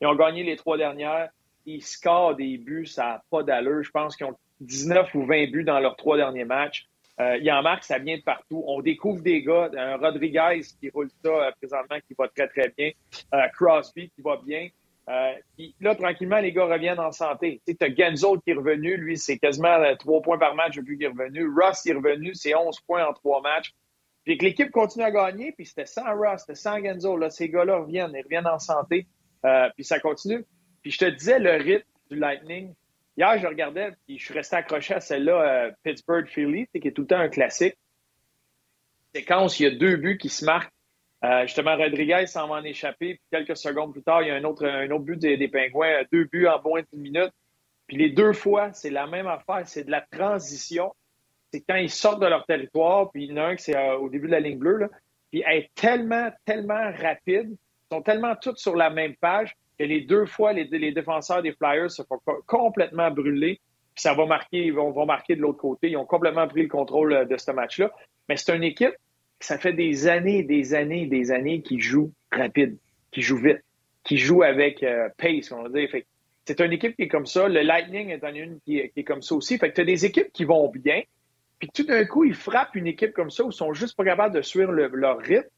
[0.00, 1.30] Ils ont gagné les trois dernières.
[1.64, 3.82] Ils scorent des buts, ça n'a pas d'allure.
[3.82, 6.86] Je pense qu'ils ont 19 ou 20 buts dans leurs trois derniers matchs.
[7.20, 8.64] Euh, ils en marquent, ça vient de partout.
[8.66, 12.72] On découvre des gars, un Rodriguez qui roule ça euh, présentement, qui va très, très
[12.76, 12.90] bien.
[13.34, 14.68] Euh, Crosby qui va bien.
[15.10, 15.32] Euh,
[15.80, 17.60] là, tranquillement, les gars reviennent en santé.
[17.66, 20.96] Tu as Genzo qui est revenu, lui, c'est quasiment euh, trois points par match depuis
[20.96, 21.48] qu'il est revenu.
[21.48, 23.72] Ross est revenu, c'est 11 points en trois matchs.
[24.24, 27.16] Puis que l'équipe continue à gagner, puis c'était sans Ross, c'était sans Genzo.
[27.16, 29.08] Là, ces gars-là reviennent, ils reviennent en santé,
[29.44, 30.44] euh, puis ça continue.
[30.82, 32.74] Puis je te disais le rythme du Lightning.
[33.16, 37.08] Hier, je regardais, puis je suis resté accroché à celle-là, Pittsburgh-Philly, qui est tout le
[37.08, 37.76] temps un classique.
[39.26, 40.72] Quand il y a deux buts qui se marquent
[41.24, 43.14] euh, justement, Rodriguez s'en va en échapper.
[43.14, 45.48] Puis quelques secondes plus tard, il y a un autre, un autre but des, des
[45.48, 47.32] Pingouins, deux buts en moins d'une minute.
[47.86, 50.94] Puis les deux fois, c'est la même affaire, c'est de la transition.
[51.52, 53.76] C'est quand ils sortent de leur territoire, puis il y en a un qui c'est
[53.76, 54.88] euh, au début de la ligne bleue, là,
[55.30, 59.84] puis elle est tellement, tellement rapide, ils sont tellement tous sur la même page que
[59.84, 63.60] les deux fois, les, défenseurs des Flyers se font complètement brûler,
[63.94, 65.90] puis ça va marquer, ils vont, marquer de l'autre côté.
[65.90, 67.90] Ils ont complètement pris le contrôle euh, de ce match-là.
[68.28, 68.94] Mais c'est une équipe
[69.40, 72.76] ça fait des années, des années, des années qu'ils jouent rapide,
[73.10, 73.62] qu'ils jouent vite,
[74.04, 75.88] qu'ils jouent avec euh, pace, on va dire.
[76.44, 77.48] c'est une équipe qui est comme ça.
[77.48, 79.58] Le Lightning est une qui est, comme ça aussi.
[79.58, 81.02] Fait que tu as des équipes qui vont bien,
[81.58, 84.04] puis tout d'un coup, ils frappent une équipe comme ça où ils sont juste pas
[84.04, 85.48] capables de suivre leur rythme.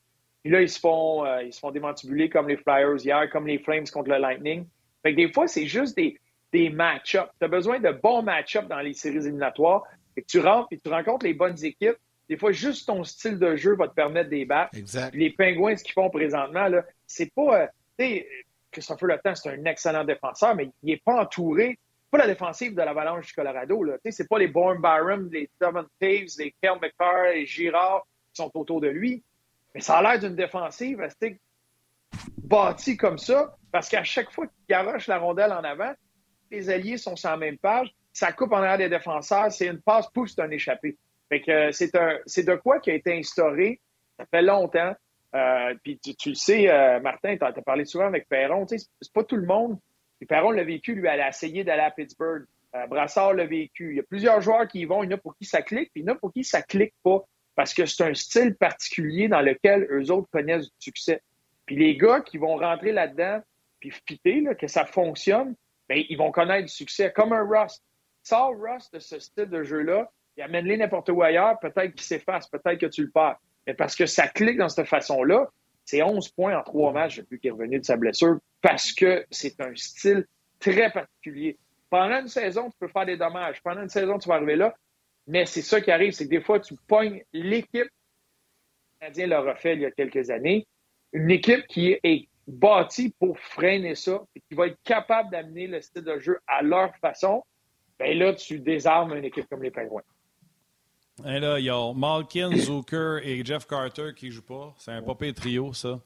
[0.43, 3.47] Puis là, ils se font, euh, ils se font démantibuler comme les Flyers hier, comme
[3.47, 4.67] les Flames contre le Lightning.
[5.03, 6.19] Fait que des fois, c'est juste des,
[6.71, 7.31] match-ups.
[7.39, 9.85] Tu as besoin de bons match-ups dans les séries éliminatoires.
[10.29, 11.97] Tu rentres et tu rencontres les bonnes équipes.
[12.29, 14.77] Des fois, juste ton style de jeu va te permettre de battre.
[15.13, 17.63] Les Pingouins, ce qu'ils font présentement, là, c'est pas.
[17.63, 17.67] Euh,
[17.99, 18.29] tu sais,
[18.71, 21.79] Christopher Le c'est un excellent défenseur, mais il n'est pas entouré.
[22.11, 23.85] pas la défensive de l'Avalanche du Colorado.
[24.05, 28.43] Ce n'est pas les Born Byron, les Devon Taves, les Kel McCarr, les Girard qui
[28.43, 29.23] sont autour de lui.
[29.75, 31.07] Mais ça a l'air d'une défensive
[32.39, 35.93] bâtie comme ça, parce qu'à chaque fois qu'il garoche la rondelle en avant,
[36.51, 37.95] les alliés sont sur la même page.
[38.13, 40.97] Ça coupe en arrière des défenseurs, c'est une passe, pousse, c'est un échappé.
[41.33, 43.81] Fait que euh, c'est un, c'est de quoi qui a été instauré.
[44.19, 44.95] Ça fait longtemps.
[45.35, 48.67] Euh, puis tu, le sais, euh, Martin, tu as, parlé souvent avec Perron.
[48.69, 49.79] C'est pas tout le monde.
[50.19, 52.45] Puis Perron l'a vécu, lui, a essayé d'aller à Pittsburgh.
[52.91, 53.93] Brassard l'a vécu.
[53.93, 55.03] Il y a plusieurs joueurs qui y vont.
[55.03, 56.45] Il y en a pour qui ça clique, puis il y en a pour qui
[56.45, 57.25] ça clique pas.
[57.55, 61.23] Parce que c'est un style particulier dans lequel eux autres connaissent du succès.
[61.65, 63.41] Puis les gars qui vont rentrer là-dedans,
[63.81, 65.55] puis fitter, que ça fonctionne,
[65.89, 67.11] bien, ils vont connaître du succès.
[67.11, 67.83] Comme un Rust.
[68.23, 72.49] Sors Rust de ce style de jeu-là, il amène-les n'importe où ailleurs, peut-être qu'il s'efface,
[72.49, 73.37] peut-être que tu le perds.
[73.67, 75.49] Mais parce que ça clique dans cette façon-là,
[75.85, 79.27] c'est 11 points en trois matchs depuis qu'il est revenu de sa blessure, parce que
[79.31, 80.27] c'est un style
[80.59, 81.59] très particulier.
[81.91, 83.63] Pendant une saison, tu peux faire des dommages.
[83.63, 84.75] Pendant une saison, tu vas arriver là.
[85.27, 87.83] Mais c'est ça qui arrive, c'est que des fois, tu pognes l'équipe.
[87.83, 90.67] Le Canadien l'a refait il y a quelques années.
[91.13, 95.81] Une équipe qui est bâtie pour freiner ça, et qui va être capable d'amener le
[95.81, 97.45] style de jeu à leur façon.
[97.99, 100.03] Bien là, tu désarmes une équipe comme les Penguins.
[101.27, 104.75] Et là, il y a Malkin, Zucker et Jeff Carter qui ne jouent pas.
[104.79, 106.01] C'est un papier trio, ça.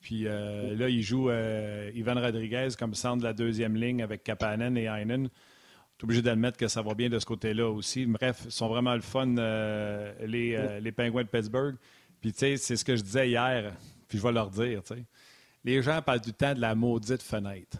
[0.00, 4.24] Puis euh, là, il joue euh, Ivan Rodriguez comme centre de la deuxième ligne avec
[4.24, 5.28] Kapanen et Heinen.
[5.98, 8.06] Tu obligé d'admettre que ça va bien de ce côté-là aussi.
[8.06, 11.76] Bref, ils sont vraiment le fun, euh, les, les Pingouins de Pittsburgh.
[12.20, 13.72] Puis, tu sais, c'est ce que je disais hier,
[14.08, 15.04] puis je vais leur dire, tu sais.
[15.64, 17.78] Les gens parlent du temps de la maudite fenêtre.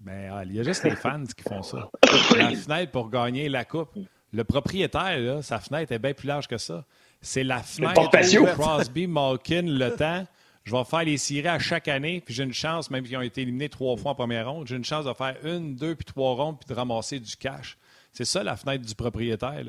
[0.00, 1.90] Mais ben, il y a juste les fans qui font ça.
[2.36, 3.96] La fenêtre pour gagner la coupe.
[4.34, 6.84] Le propriétaire, sa fenêtre est bien plus large que ça.
[7.22, 8.02] C'est la fenêtre
[8.40, 10.26] où Crosby, Malkin, le temps.
[10.64, 13.22] Je vais faire les séries à chaque année, puis j'ai une chance, même qu'ils ont
[13.22, 16.06] été éliminés trois fois en première ronde, j'ai une chance de faire une, deux, puis
[16.06, 17.78] trois rondes, puis de ramasser du cash.
[18.12, 19.62] C'est ça la fenêtre du propriétaire.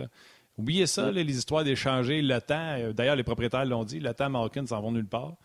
[0.58, 2.76] Oubliez ça, les histoires d'échanger le temps.
[2.80, 5.36] Euh, d'ailleurs, les propriétaires l'ont dit, le temps, Malkin s'en vont nulle part.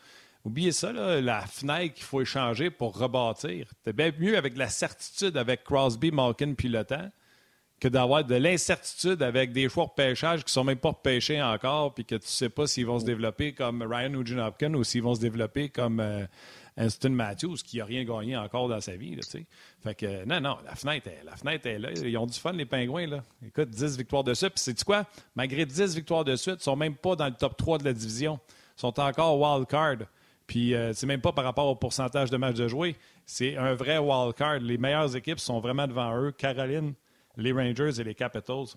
[0.45, 3.67] Oubliez ça, la fenêtre qu'il faut échanger pour rebâtir.
[3.85, 7.11] C'est bien mieux avec la certitude avec Crosby, Malkin puis le temps
[7.81, 11.95] que d'avoir de l'incertitude avec des choix de pêchage qui sont même pas pêchés encore
[11.95, 15.03] puis que tu sais pas s'ils vont se développer comme Ryan Nugent Hopkins ou s'ils
[15.03, 16.27] vont se développer comme euh,
[17.09, 19.19] Matthews qui n'a rien gagné encore dans sa vie.
[19.83, 21.91] fait que, non, non, la fenêtre, est, la fenêtre est là.
[21.93, 23.07] Ils ont du fun, les Pingouins.
[23.07, 23.23] Là.
[23.47, 24.55] Écoute, 10 victoires de suite.
[24.55, 25.07] Puis, sais-tu quoi?
[25.35, 27.93] Malgré 10 victoires de suite, ils sont même pas dans le top 3 de la
[27.93, 28.39] division.
[28.77, 30.07] Ils sont encore wild card.
[30.47, 32.97] Puis, euh, c'est même pas par rapport au pourcentage de matchs de jouer.
[33.27, 34.59] C'est un vrai wild card.
[34.61, 36.33] Les meilleures équipes sont vraiment devant eux.
[36.33, 36.95] Caroline,
[37.37, 38.77] les Rangers et les Capitals.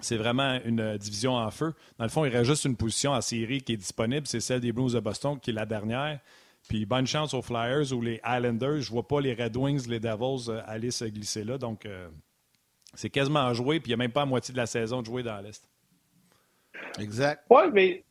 [0.00, 1.74] C'est vraiment une division en feu.
[1.98, 4.26] Dans le fond, il reste juste une position en série qui est disponible.
[4.26, 6.20] C'est celle des Blues de Boston, qui est la dernière.
[6.68, 8.80] Puis bonne chance aux Flyers ou les Islanders.
[8.80, 11.58] Je vois pas les Red Wings, les Devils euh, aller se glisser là.
[11.58, 12.08] Donc, euh,
[12.94, 13.80] c'est quasiment à jouer.
[13.80, 15.68] Puis il n'y a même pas la moitié de la saison de jouer dans l'Est.
[16.98, 17.44] Exact.
[17.50, 18.04] Oui, mais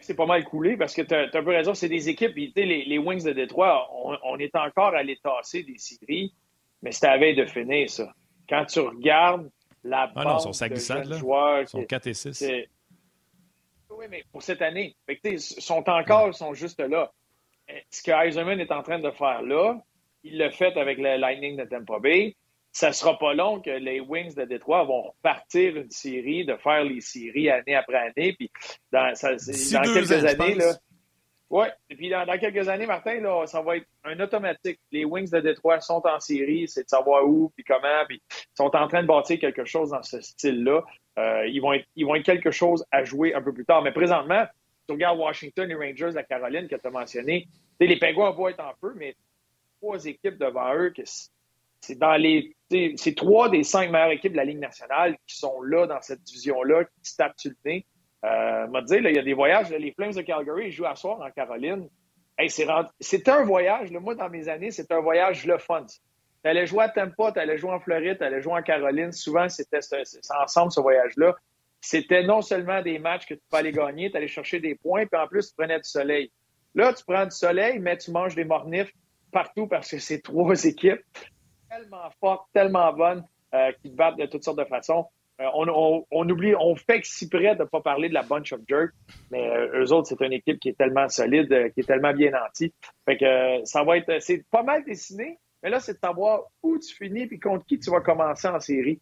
[0.00, 1.74] c'est pas mal coulé parce que tu as, un peu raison.
[1.74, 2.34] C'est des équipes.
[2.34, 3.88] Les, les, Wings de Détroit,
[4.24, 6.34] on, est encore à les tasser des séries,
[6.82, 8.12] mais c'était à veille de finir, ça.
[8.48, 9.50] Quand tu regardes
[9.84, 11.60] la ah non, de joueurs...
[11.62, 12.44] Ils sont 4 et 6.
[13.90, 14.96] Oui, mais pour cette année.
[15.24, 17.10] ils sont encore, ils sont juste là
[17.90, 19.78] ce que Eisenman est en train de faire là,
[20.22, 22.36] il l'a fait avec le Lightning de Tampa Bay.
[22.72, 26.56] Ça ne sera pas long que les Wings de Détroit vont repartir une série, de
[26.56, 28.34] faire les séries année après année.
[28.34, 28.50] Puis
[28.92, 30.74] dans, quelques années, là.
[31.48, 34.80] Oui, et puis dans, quelques années, Martin, là, ça va être un automatique.
[34.90, 38.56] Les Wings de Détroit sont en série, c'est de savoir où, puis comment, puis ils
[38.56, 40.82] sont en train de bâtir quelque chose dans ce style-là.
[41.18, 43.82] Euh, ils, vont être, ils vont être quelque chose à jouer un peu plus tard.
[43.82, 44.44] Mais présentement,
[44.88, 47.46] tu regardes Washington, les Rangers, la Caroline que tu as mentionné,
[47.78, 49.14] les Penguins vont être en peu, mais
[49.80, 50.92] trois équipes devant eux,
[51.80, 52.56] c'est dans les.
[52.96, 56.22] C'est trois des cinq meilleures équipes de la Ligue nationale qui sont là dans cette
[56.22, 57.86] division-là, qui se tapent sur le nez.
[58.26, 59.70] Euh, m'a dit, il y a des voyages.
[59.70, 61.88] les Flames de Calgary, jouent à soir en Caroline.
[62.38, 63.90] Hey, c'est un voyage.
[63.92, 65.86] moi, dans mes années, c'est un voyage le fun.
[65.86, 69.12] Tu allais jouer à Tampa, tu allais jouer en Floride, tu allais jouer en Caroline.
[69.12, 69.80] Souvent, c'était
[70.30, 71.34] ensemble ce voyage-là
[71.86, 75.06] c'était non seulement des matchs que tu peux aller gagner, tu allais chercher des points,
[75.06, 76.32] puis en plus, tu prenais du soleil.
[76.74, 78.92] Là, tu prends du soleil, mais tu manges des mornifs
[79.32, 81.00] partout parce que c'est trois équipes
[81.70, 83.24] tellement fortes, tellement bonnes,
[83.54, 85.06] euh, qui te battent de toutes sortes de façons.
[85.40, 85.44] Euh,
[86.10, 88.94] on, oublie, on fait si près de ne pas parler de la bunch of jerks,
[89.30, 92.30] mais euh, eux autres, c'est une équipe qui est tellement solide, qui est tellement bien
[92.30, 92.72] nantie.
[93.04, 96.78] Fait que ça va être, c'est pas mal dessiné, mais là, c'est de savoir où
[96.78, 99.00] tu finis puis contre qui tu vas commencer en série,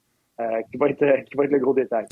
[0.70, 2.06] qui va être, qui va être le gros détail.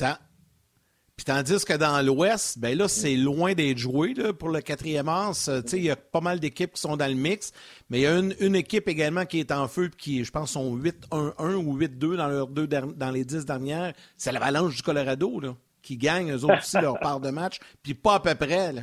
[1.15, 5.49] Puis tandis que dans l'Ouest, ben là, c'est loin d'être joué pour le quatrième as.
[5.71, 7.51] Il y a pas mal d'équipes qui sont dans le mix,
[7.89, 10.75] mais il y a une, équipe également qui est en feu qui, je pense, sont
[10.75, 13.93] 8-1-1 ou 8-2 dans, leurs deux dans les dix dernières.
[14.17, 17.93] C'est l'Avalanche du Colorado là, qui gagne, eux autres aussi, leur part de match, puis
[17.93, 18.73] pas à peu près.
[18.73, 18.81] Là.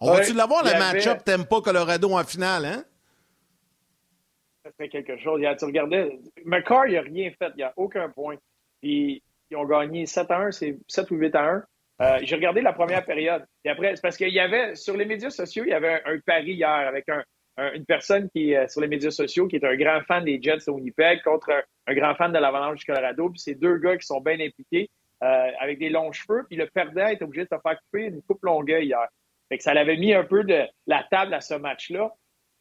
[0.00, 2.84] On va-tu l'avoir, le match-up t'aimes pas Colorado en finale, hein?
[4.64, 5.40] Ça fait quelque chose.
[5.58, 8.36] Tu regardais, McCarr, il n'a rien fait, il n'y a aucun point.
[8.80, 11.64] Puis ils ont gagné 7 à 1, c'est 7 ou 8 à 1.
[12.00, 13.44] Euh, j'ai regardé la première période.
[13.64, 16.18] Et après, c'est parce qu'il y avait, sur les médias sociaux, il y avait un,
[16.20, 17.06] pari hier avec
[17.58, 20.64] une personne qui est sur les médias sociaux qui est un grand fan des Jets
[20.66, 21.50] de Winnipeg contre
[21.86, 23.28] un, grand fan de l'Avalanche du Colorado.
[23.28, 24.90] Puis c'est deux gars qui sont bien impliqués
[25.22, 26.44] euh, avec des longs cheveux.
[26.48, 29.06] Puis le perdant est obligé de se faire couper une coupe longueuil hier.
[29.50, 32.10] Fait que ça l'avait mis un peu de la table à ce match-là.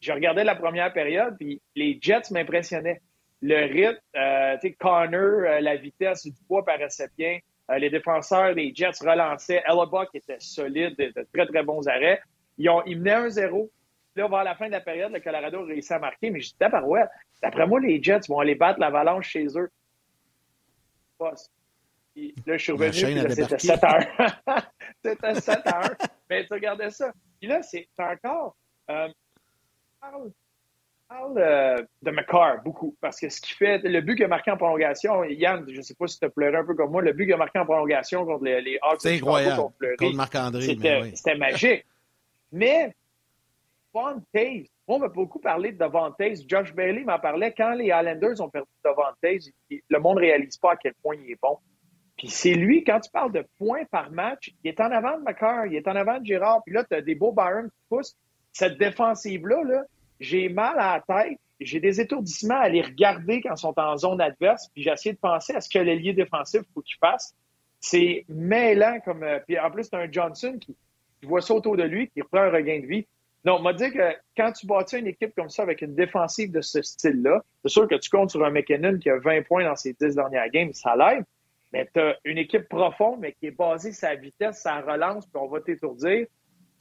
[0.01, 3.01] Je regardais la première période, puis les Jets m'impressionnaient
[3.41, 7.39] le rythme, euh, tu sais, Connor, euh, la vitesse du poids paraissait bien.
[7.71, 9.63] Euh, les défenseurs des Jets relançaient.
[9.91, 12.21] Buck était solide, de, très, très bons arrêts.
[12.57, 13.69] Ils, ont, ils menaient 1-0.
[14.15, 16.79] Là, vers la fin de la période, le Colorado réussit à marquer, mais je disais,
[16.83, 17.05] ouais,
[17.41, 19.69] d'après moi, les Jets vont aller battre l'avalanche chez eux.
[21.19, 21.33] là,
[22.45, 24.35] je suis revenu, c'était 7 heures.
[25.05, 25.95] c'était 7 heures.
[26.29, 27.13] Mais tu regardais ça.
[27.39, 28.55] Puis là, c'est encore.
[28.89, 29.07] Euh,
[31.11, 34.51] parle euh, de McCarr beaucoup parce que ce qui fait, le but qu'il a marqué
[34.51, 37.01] en prolongation, Yann, je ne sais pas si tu as pleuré un peu comme moi,
[37.01, 39.61] le but qu'il a marqué en prolongation contre les, les Hawks, c'est incroyable.
[39.99, 40.61] Contre Marc-André,
[41.13, 41.85] c'était magique.
[42.51, 42.95] mais
[43.93, 46.37] Devon Taves, on m'a beaucoup parlé de Devon Taves.
[46.47, 50.57] Josh Bailey m'en parlait quand les Islanders ont perdu Devon Taves, le monde ne réalise
[50.57, 51.57] pas à quel point il est bon.
[52.17, 55.23] Puis c'est lui, quand tu parles de points par match, il est en avant de
[55.23, 57.81] McCarr, il est en avant de Girard, puis là, tu as des beaux Byron qui
[57.89, 58.15] poussent.
[58.53, 59.83] Cette défensive-là, là,
[60.21, 63.97] j'ai mal à la tête, j'ai des étourdissements à les regarder quand ils sont en
[63.97, 67.35] zone adverse, puis j'ai essayé de penser à ce que l'ailier défensif faut qu'il fasse.
[67.79, 69.23] C'est mêlant comme.
[69.23, 70.77] Euh, puis en plus, c'est un Johnson qui,
[71.23, 73.05] voit ça autour de lui, qui reprend un regain de vie.
[73.45, 76.51] Non, on m'a dit que quand tu bâtis une équipe comme ça avec une défensive
[76.51, 79.63] de ce style-là, c'est sûr que tu comptes sur un McKinnon qui a 20 points
[79.63, 81.25] dans ses 10 dernières games, ça l'aide.
[81.73, 85.25] mais tu as une équipe profonde, mais qui est basée sur sa vitesse, sa relance,
[85.25, 86.27] puis on va t'étourdir.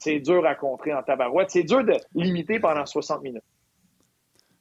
[0.03, 1.51] C'est dur à contrer en tabarouette.
[1.51, 3.43] C'est dur de limiter pendant 60 minutes.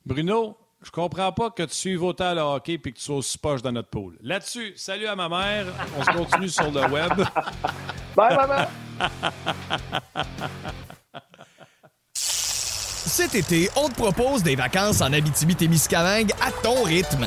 [0.04, 3.38] Bruno, je comprends pas que tu suives autant le hockey et que tu sois aussi
[3.38, 4.18] poche dans notre pool.
[4.20, 5.66] Là-dessus, salut à ma mère.
[5.98, 7.12] On se continue sur le web.
[8.16, 8.66] Bye, maman!
[12.12, 17.26] Cet été, on te propose des vacances en Abitibi-Témiscamingue à ton rythme.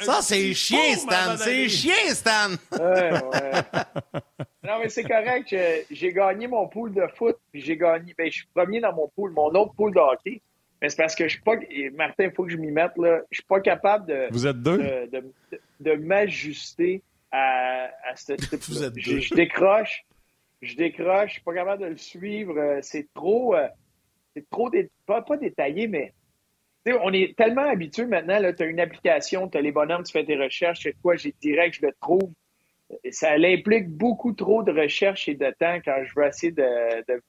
[0.00, 1.36] Ça, c'est chien, Stan.
[1.36, 2.50] C'est chien, Stan.
[2.72, 4.20] Ouais, ouais.
[4.64, 5.54] Non, mais c'est correct.
[5.90, 8.14] J'ai gagné mon pool de foot, puis j'ai gagné.
[8.16, 10.40] Ben, je suis premier dans mon pool, mon autre pool de hockey.
[10.80, 11.54] Mais c'est parce que je suis pas.
[11.70, 13.20] et Martin, il faut que je m'y mette, là.
[13.30, 14.28] Je suis pas capable de.
[14.30, 14.78] Vous êtes deux?
[14.78, 19.20] de, de- de m'ajuster à, à ce type Vous êtes je, deux.
[19.20, 20.04] je décroche,
[20.60, 22.56] je décroche, je suis pas capable de le suivre.
[22.58, 23.66] euh, C'est trop, euh,
[24.34, 26.12] c'est trop dé- pas, pas détaillé, mais
[26.86, 28.38] on est tellement habitué maintenant.
[28.56, 31.34] Tu as une application, tu as les bonhommes, tu fais tes recherches, c'est quoi, j'ai
[31.40, 32.32] direct, je le trouve.
[33.10, 37.22] Ça implique beaucoup trop de recherche et de temps quand je veux essayer de, de,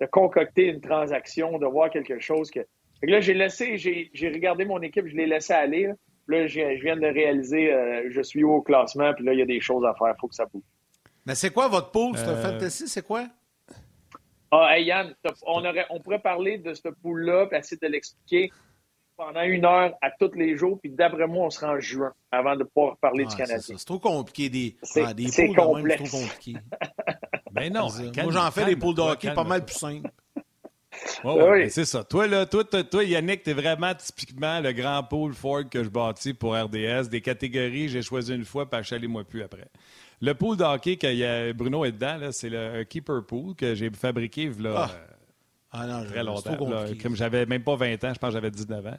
[0.00, 2.60] de concocter une transaction, de voir quelque chose que.
[3.00, 5.86] Fait que là, j'ai laissé, j'ai regardé mon équipe, je l'ai laissé aller.
[5.86, 5.94] Là,
[6.26, 9.38] Là, je, je viens de réaliser, euh, je suis haut au classement, puis là, il
[9.38, 10.62] y a des choses à faire, il faut que ça bouge.
[11.24, 12.18] Mais c'est quoi votre pool?
[12.18, 13.28] C'est Euh, fantasy, c'est quoi?
[14.50, 17.86] Ah, hey Yann, t'as- on, aurait, on pourrait parler de ce pool-là, puis essayer de
[17.86, 18.50] l'expliquer
[19.18, 22.54] pendant une heure à tous les jours, puis d'après moi, on sera en juin avant
[22.56, 23.76] de pouvoir parler Ah, du Canadien.
[23.76, 24.48] C'est trop compliqué.
[24.48, 26.02] Des, ah, des c'est poules de même, complexe.
[26.04, 26.54] C'est trop compliqué.
[27.50, 27.88] Ben non.
[28.22, 30.10] Moi, j'en fais des poules de hockey pas mal plus simples.
[31.22, 31.58] Ouais, ouais, Oui.
[31.60, 32.02] ben c'est ça.
[32.02, 35.88] Toi, là, toi, toi, toi, Yannick, t'es vraiment typiquement le grand pool Ford que je
[35.88, 37.08] bâtis pour RDS.
[37.08, 39.68] Des catégories, j'ai choisi une fois, puis achalez-moi plus après.
[40.20, 43.54] Le pool de hockey que y a- Bruno est dedans, c'est le un keeper pool
[43.54, 45.06] que j'ai fabriqué là, Ah, euh,
[45.72, 46.68] Ah non, très longtemps.
[46.68, 46.86] là.
[47.02, 48.98] comme j'avais même pas 20 ans, je pense que j'avais 19 ans.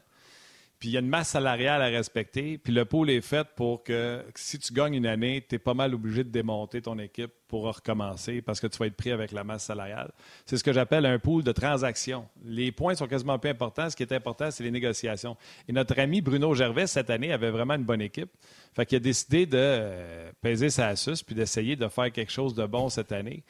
[0.79, 2.57] Puis il y a une masse salariale à respecter.
[2.57, 5.73] Puis le pool est fait pour que si tu gagnes une année, tu es pas
[5.73, 9.33] mal obligé de démonter ton équipe pour recommencer parce que tu vas être pris avec
[9.33, 10.09] la masse salariale.
[10.45, 12.29] C'est ce que j'appelle un pool de transactions.
[12.45, 13.89] Les points sont quasiment plus importants.
[13.89, 15.35] Ce qui est important, c'est les négociations.
[15.67, 18.31] Et notre ami Bruno Gervais, cette année, avait vraiment une bonne équipe.
[18.73, 22.53] Fait qu'il a décidé de euh, peser sa suce puis d'essayer de faire quelque chose
[22.53, 23.43] de bon cette année.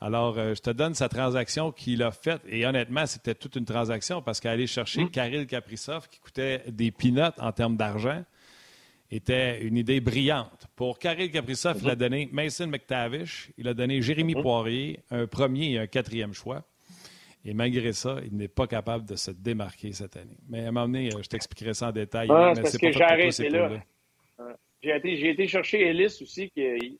[0.00, 2.42] Alors, euh, je te donne sa transaction qu'il a faite.
[2.48, 7.32] Et honnêtement, c'était toute une transaction parce qu'aller chercher Kirill Kaprizov, qui coûtait des peanuts
[7.38, 8.22] en termes d'argent,
[9.10, 10.66] était une idée brillante.
[10.76, 15.72] Pour Kirill Kaprizov, il a donné Mason McTavish, il a donné Jérémy Poirier, un premier
[15.72, 16.64] et un quatrième choix.
[17.44, 20.36] Et malgré ça, il n'est pas capable de se démarquer cette année.
[20.48, 22.26] Mais à un moment donné, euh, je t'expliquerai ça en détail.
[22.28, 23.68] Ah, mais parce que j'ai arrêté là.
[23.68, 24.56] poules-là.
[24.82, 26.98] J'ai été, été chercher Ellis aussi, qui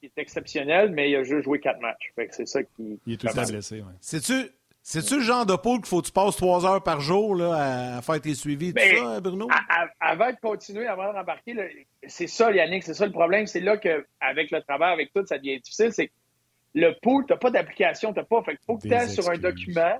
[0.00, 2.12] qui est exceptionnel, mais il a juste joué quatre matchs.
[2.14, 2.98] Fait que c'est ça qui.
[3.06, 3.82] Il est tout le temps blessé.
[4.00, 7.34] C'est-tu c'est-tu le genre de pool qu'il faut que tu passes trois heures par jour
[7.36, 9.46] là, à- à faire tes suivis, tout Ben, ça, Bruno?
[9.50, 11.64] À- à- avant de continuer, avant de rembarquer, là,
[12.06, 13.46] c'est ça, Yannick, c'est ça le problème.
[13.46, 15.92] C'est là qu'avec le travail, avec tout, ça devient difficile.
[15.92, 16.12] C'est que
[16.74, 18.42] le pool, tu n'as pas d'application, tu pas.
[18.42, 19.98] Fait qu'il faut que tu ailles sur un document,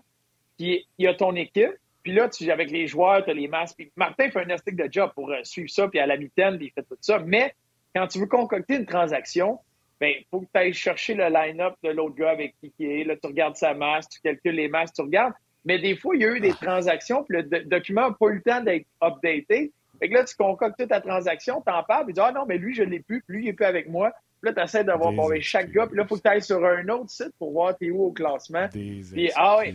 [0.57, 3.49] puis il y a ton équipe, puis là, tu, avec les joueurs, tu as les
[3.49, 3.77] masques.
[3.77, 6.57] Puis Martin fait un astic de job pour euh, suivre ça, puis à la mitaine,
[6.57, 7.19] puis il fait tout ça.
[7.19, 7.55] Mais
[7.95, 9.59] quand tu veux concocter une transaction,
[10.01, 12.91] ben, il faut que tu ailles chercher le line-up de l'autre gars avec qui il
[12.91, 13.05] est.
[13.05, 15.33] Là, tu regardes sa masse, tu calcules les masses, tu regardes.
[15.65, 18.27] Mais des fois, il y a eu des transactions, puis le do- document n'a pas
[18.29, 19.73] eu le temps d'être updaté.
[19.99, 22.47] Fait que là, tu concoctes toute ta transaction, t'en parles, puis tu dis Ah non,
[22.47, 24.13] mais lui, je ne l'ai plus, puis lui, il n'est plus avec moi.
[24.41, 26.29] Puis là, tu essaies d'avoir bon, ben, chaque gars, puis là, il faut que tu
[26.29, 28.69] ailles sur un autre site pour voir t'es où au classement.
[28.73, 29.73] Des Puis, ah oui,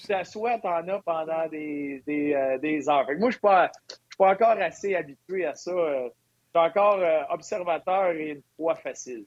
[0.00, 3.04] tu t'assois, t'en as pendant des, des, euh, des heures.
[3.06, 5.72] Fait que moi, je suis pas, je suis pas encore assez habitué à ça.
[5.72, 6.08] euh,
[6.54, 9.24] je suis encore euh, observateur et une fois facile.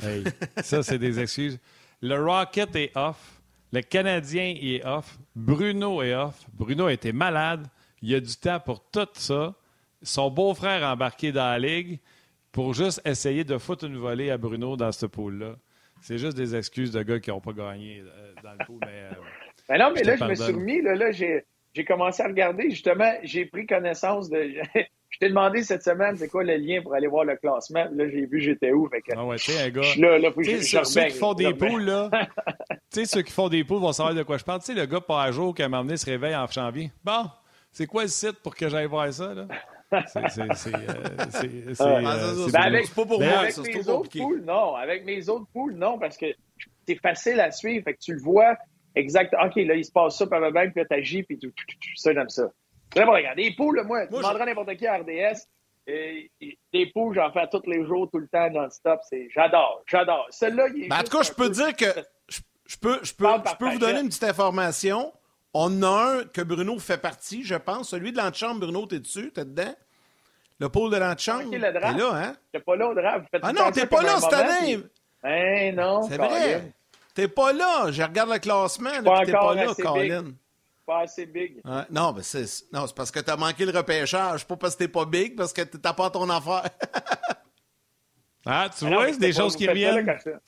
[0.00, 0.24] Hey,
[0.62, 1.58] ça, c'est des excuses.
[2.00, 3.40] Le Rocket est off.
[3.72, 5.18] Le Canadien est off.
[5.34, 6.44] Bruno est off.
[6.52, 7.66] Bruno a été malade.
[8.02, 9.54] Il y a du temps pour tout ça.
[10.02, 12.00] Son beau-frère embarqué dans la ligue
[12.50, 15.56] pour juste essayer de foutre une volée à Bruno dans ce pool-là.
[16.00, 18.78] C'est juste des excuses de gars qui n'ont pas gagné euh, dans le pool.
[18.80, 19.14] Mais, euh,
[19.68, 20.82] Ben non, mais Je là, je me suis remis.
[20.82, 22.70] Là, là j'ai commencé à regarder.
[22.70, 24.52] Justement, j'ai pris connaissance de.
[25.22, 27.86] Je t'ai demandé cette semaine, c'est quoi le lien pour aller voir le classement?
[27.92, 28.88] Là, j'ai vu j'étais où.
[28.88, 29.82] Fait que, ah ouais, tu sais, un gars.
[29.82, 32.10] je suis là, là, faut que Tu je, ceux, ceux qui font des poules, là.
[32.68, 34.58] tu sais, ceux qui font des poules vont savoir de quoi je parle.
[34.60, 36.90] Tu sais, le gars pas à jour qui a m'emmené se réveille en janvier.
[37.04, 37.26] Bon,
[37.70, 39.46] c'est quoi le site pour que j'aille voir ça, là?
[40.06, 40.70] C'est c'est- c'est, c'est-
[41.30, 42.56] c'est, ça, ça, c'est c'est beau.
[42.64, 44.74] avec, c'est pas pour moi, avec mes autres poules, non.
[44.74, 46.26] Avec mes autres poules, non, parce que
[46.88, 47.84] c'est facile à suivre.
[47.84, 48.56] Fait que tu le vois
[48.94, 49.34] exact.
[49.34, 51.52] OK, là, il se passe ça, par le banc, puis là, t'agis, puis tout,
[51.96, 52.50] ça, j'aime ça.
[52.96, 55.46] Là, bon, regarde, des poules, là, moi, tu demanderas n'importe qui à RDS.
[55.88, 59.00] et- et des poules, j'en fais tous les jours, tout le temps, non-stop.
[59.10, 60.26] C'est, j'adore, j'adore.
[60.30, 61.86] Celle-là, il est Ben, en tout cas, je peux peu- dire que
[62.28, 65.12] je, je peux, je peux, je peux vous donner une petite information.
[65.54, 65.88] On a
[66.20, 67.88] un que Bruno fait partie, je pense.
[67.90, 69.32] Celui de l'antichambre, Bruno, t'es dessus?
[69.34, 69.74] T'es dedans?
[70.60, 71.48] Le pôle de l'antichambre?
[71.48, 71.98] Ok, le T'es draft.
[71.98, 72.36] là, hein?
[72.52, 73.26] T'es pas là au draft.
[73.42, 74.78] Ah non, t'es pas là cette année!
[74.78, 74.86] puis-
[75.24, 76.72] Ben non, C'est vrai!
[77.14, 77.90] T'es pas là!
[77.90, 80.24] Je regarde le classement, pas t'es encore pas là, Colin.
[80.86, 81.60] Pas assez big.
[81.64, 84.80] Ouais, non, mais c'est, non, c'est parce que t'as manqué le repêchage, pas parce que
[84.84, 86.64] t'es pas big, parce que t'as pas ton affaire.
[88.44, 90.40] Ah, tu Ah vois, c'est des pas- choses qui faites ça, là, reviennent.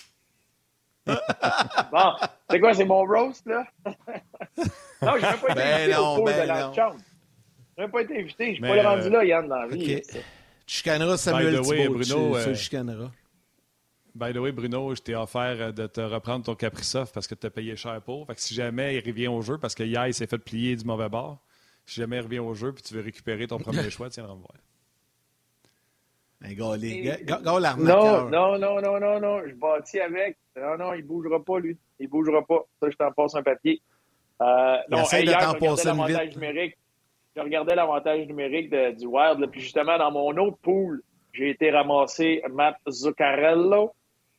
[1.93, 2.13] bon,
[2.51, 3.65] c'est quoi, c'est mon roast, là?
[5.01, 6.75] non, j'ai même pas été Ben invité non, au pool ben de la non.
[6.75, 6.97] chambre.
[7.77, 8.47] J'ai même pas été invité.
[8.49, 9.97] Je suis pas le rendu euh, là, Yann, dans la vie.
[9.97, 10.03] OK.
[10.11, 10.21] Tu
[10.67, 13.11] chicaneras Samuel way, Thibault, Bruno, tu, euh, tu le chicaneras.
[14.15, 17.35] By the way, Bruno, je t'ai offert euh, de te reprendre ton Caprisoft parce que
[17.35, 18.27] tu as payé cher pour.
[18.27, 20.77] Fait que si jamais il revient au jeu, parce que hier, il s'est fait plier
[20.77, 21.39] du mauvais bord,
[21.85, 24.29] si jamais il revient au jeu puis tu veux récupérer ton premier choix, tiens, me
[24.29, 24.55] voir.
[26.43, 26.77] Un gars,
[27.77, 29.41] Non, non, non, non, non, non.
[29.47, 30.37] Je bâtis avec.
[30.57, 31.77] Non, non, il bougera pas, lui.
[31.99, 32.65] Il bougera pas.
[32.81, 33.81] Ça, je t'en passe un papier.
[34.43, 36.77] Euh, Il non, hey, de hier, t'en je regardais l'avantage numérique.
[37.37, 39.41] Je regardais l'avantage numérique de- du Wild.
[39.41, 41.03] là, puis justement, dans mon autre pool,
[41.33, 43.93] j'ai été ramasser Matt Zuccarello.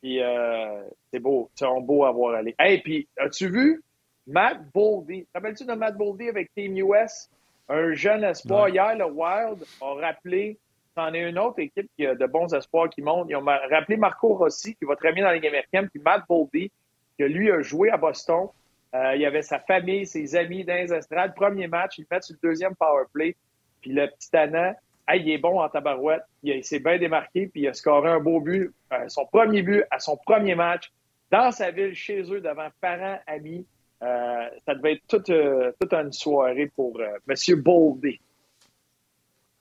[0.06, 1.50] Puis euh, c'est beau.
[1.56, 2.54] C'est un beau à voir aller.
[2.60, 3.82] Hey, puis as-tu vu
[4.28, 5.24] Matt Boldy?
[5.24, 7.28] Te rappelles-tu de Matt Boldy avec Team US?
[7.68, 8.66] Un jeune espoir.
[8.66, 8.74] Ouais.
[8.74, 10.60] Hier, le Wild a rappelé
[10.94, 13.32] C'en est une autre équipe qui a de bons espoirs qui montent.
[13.32, 16.22] Ils ont rappelé Marco Rossi, qui va très bien dans la Ligue américaine, puis Matt
[16.30, 16.72] Boldy,
[17.18, 18.50] que lui a joué à Boston.
[18.94, 21.34] Euh, il y avait sa famille, ses amis dans les estrades.
[21.34, 23.36] Premier match, il met sur le deuxième power play.
[23.82, 24.76] Puis le petit Tana,
[25.08, 26.24] hey, il est bon en tabarouette.
[26.44, 29.84] Il, s'est bien démarqué, puis il a scoré un beau but, euh, son premier but
[29.92, 30.92] à son premier match,
[31.32, 33.66] dans sa ville, chez eux, devant parents, amis.
[34.04, 37.62] Euh, ça devait être toute, euh, toute une soirée pour M.
[37.62, 38.20] Boldy.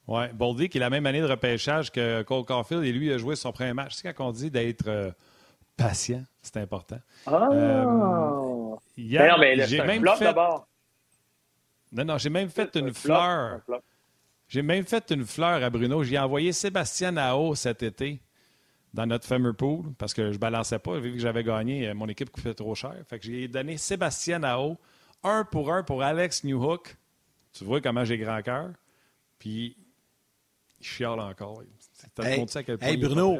[0.07, 3.18] Oui, Boldy, qui est la même année de repêchage que Cole Caulfield, et lui a
[3.18, 3.95] joué son premier match.
[3.95, 5.14] C'est quand on dit d'être
[5.76, 6.99] patient, c'est important.
[7.26, 7.49] Ah!
[8.97, 10.24] Ben non, mais j'ai même fait...
[10.24, 10.66] d'abord.
[11.92, 13.61] Non, non, j'ai même fait un une flop, fleur.
[13.68, 13.78] un.
[14.49, 16.03] J'ai même fait une fleur à Bruno.
[16.05, 18.20] J'ai envoyé Sébastien Nao cet été
[18.92, 21.88] dans notre fameux pool parce que je balançais pas vu que j'avais gagné.
[21.88, 22.95] euh, Mon équipe coûtait trop cher.
[23.09, 24.78] Fait que j'ai donné Sébastien Nao
[25.22, 26.97] un pour un pour Alex Newhook.
[27.53, 28.70] Tu vois comment j'ai grand cœur?
[29.38, 29.76] Puis
[30.80, 31.62] il chiale encore.
[32.14, 32.38] Te Hey,
[32.82, 33.38] hey, Bruno.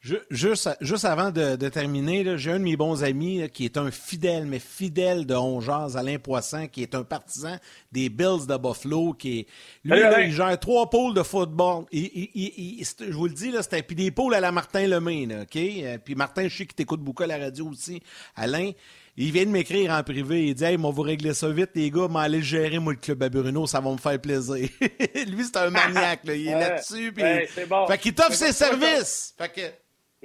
[0.00, 3.64] Ju- Juste, juste avant de, de terminer, j'ai un de mes bons amis là, qui
[3.64, 7.56] est un fidèle, mais fidèle de Ongeaz, Alain Poisson, qui est un partisan
[7.90, 9.46] des Bills de Buffalo, qui est,
[9.82, 11.86] lui, là, il gère trois pôles de football.
[11.90, 14.52] Il- il- il- il- c'est- je vous le dis, c'était puis des pôles à la
[14.52, 15.56] Martin Lemay, là, OK?
[15.56, 18.00] Euh, Puis Martin, je sais qu'il t'écoute beaucoup à la radio aussi.
[18.36, 18.70] Alain,
[19.16, 20.46] il vient de m'écrire en privé.
[20.46, 23.22] Il dit Hey, moi, vous régler ça vite, les gars, m'aller gérer, moi, le club
[23.22, 24.68] à Bruno, ça va me faire plaisir.
[24.80, 26.34] Lui, c'est un maniaque, là.
[26.34, 26.60] Il est Ouais.
[26.60, 27.12] là-dessus.
[27.12, 27.22] Puis...
[27.22, 27.86] Ouais, c'est bon.
[27.86, 29.34] Fait qu'il t'offre C'est ses services.
[29.38, 29.60] Fait que.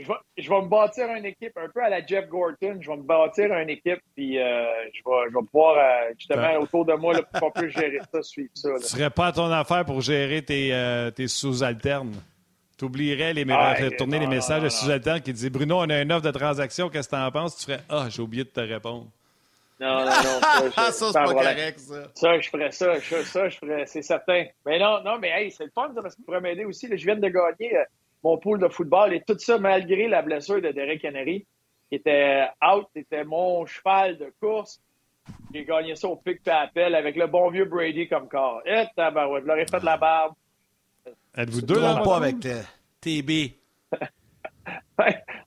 [0.02, 2.78] Je vais, je vais me bâtir une équipe un peu à la Jeff Gorton.
[2.80, 4.64] Je vais me bâtir une équipe, puis euh,
[4.94, 6.58] je, vais, je vais pouvoir, euh, justement, Ben.
[6.60, 8.70] autour de moi, là, pour qu'on puisse gérer ça, suivre ça.
[8.70, 8.76] là.
[8.80, 12.14] Tu serais pas à ton affaire pour gérer tes, euh, tes sous-alternes.
[12.80, 15.90] Tu oublierais les, Ah, faire tourner non, les messages de sous-alternes qui disaient Bruno, on
[15.90, 17.58] a une offre de transaction, qu'est-ce que tu en penses?
[17.58, 19.08] Tu ferais Ah, j'ai oublié de te répondre.
[19.82, 20.12] Non, non, non.
[20.12, 21.56] Ça, je- ça, c'est pas problème.
[21.56, 21.96] correct, ça.
[22.16, 23.00] Ça, je ferais ça.
[23.02, 24.46] Ça, ça, je ferais, c'est certain.
[24.66, 26.88] Mais non, non, mais hey, c'est le fun, ça, parce que pourrait m'aider aussi.
[26.88, 26.96] là.
[26.96, 27.84] je viens de gagner euh,
[28.24, 31.46] mon pool de football et tout ça malgré la blessure de Derek Henry,
[31.90, 34.80] qui était out, c'était mon cheval de course.
[35.54, 38.62] J'ai gagné ça au pic et appel avec le bon vieux Brady comme corps.
[38.66, 40.34] Et tabarouette, je leur ai fait de la barbe.
[41.36, 42.62] Êtes-vous Deux dans pas avec le
[43.02, 43.56] TB.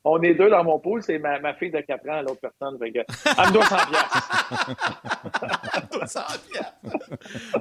[0.05, 2.76] On est deux dans mon pool, c'est ma, ma fille de 4 ans, l'autre personne.
[2.78, 3.76] Fait que, elle me doit 100
[6.41, 6.83] piastres.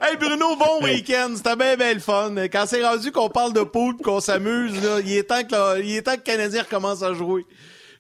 [0.02, 1.34] hey Bruno, bon week-end.
[1.36, 2.34] C'était bien, bien le fun.
[2.52, 5.78] Quand c'est rendu qu'on parle de poule et qu'on s'amuse, là, il est temps que
[5.78, 7.46] le, il est temps que le Canadien recommence à jouer.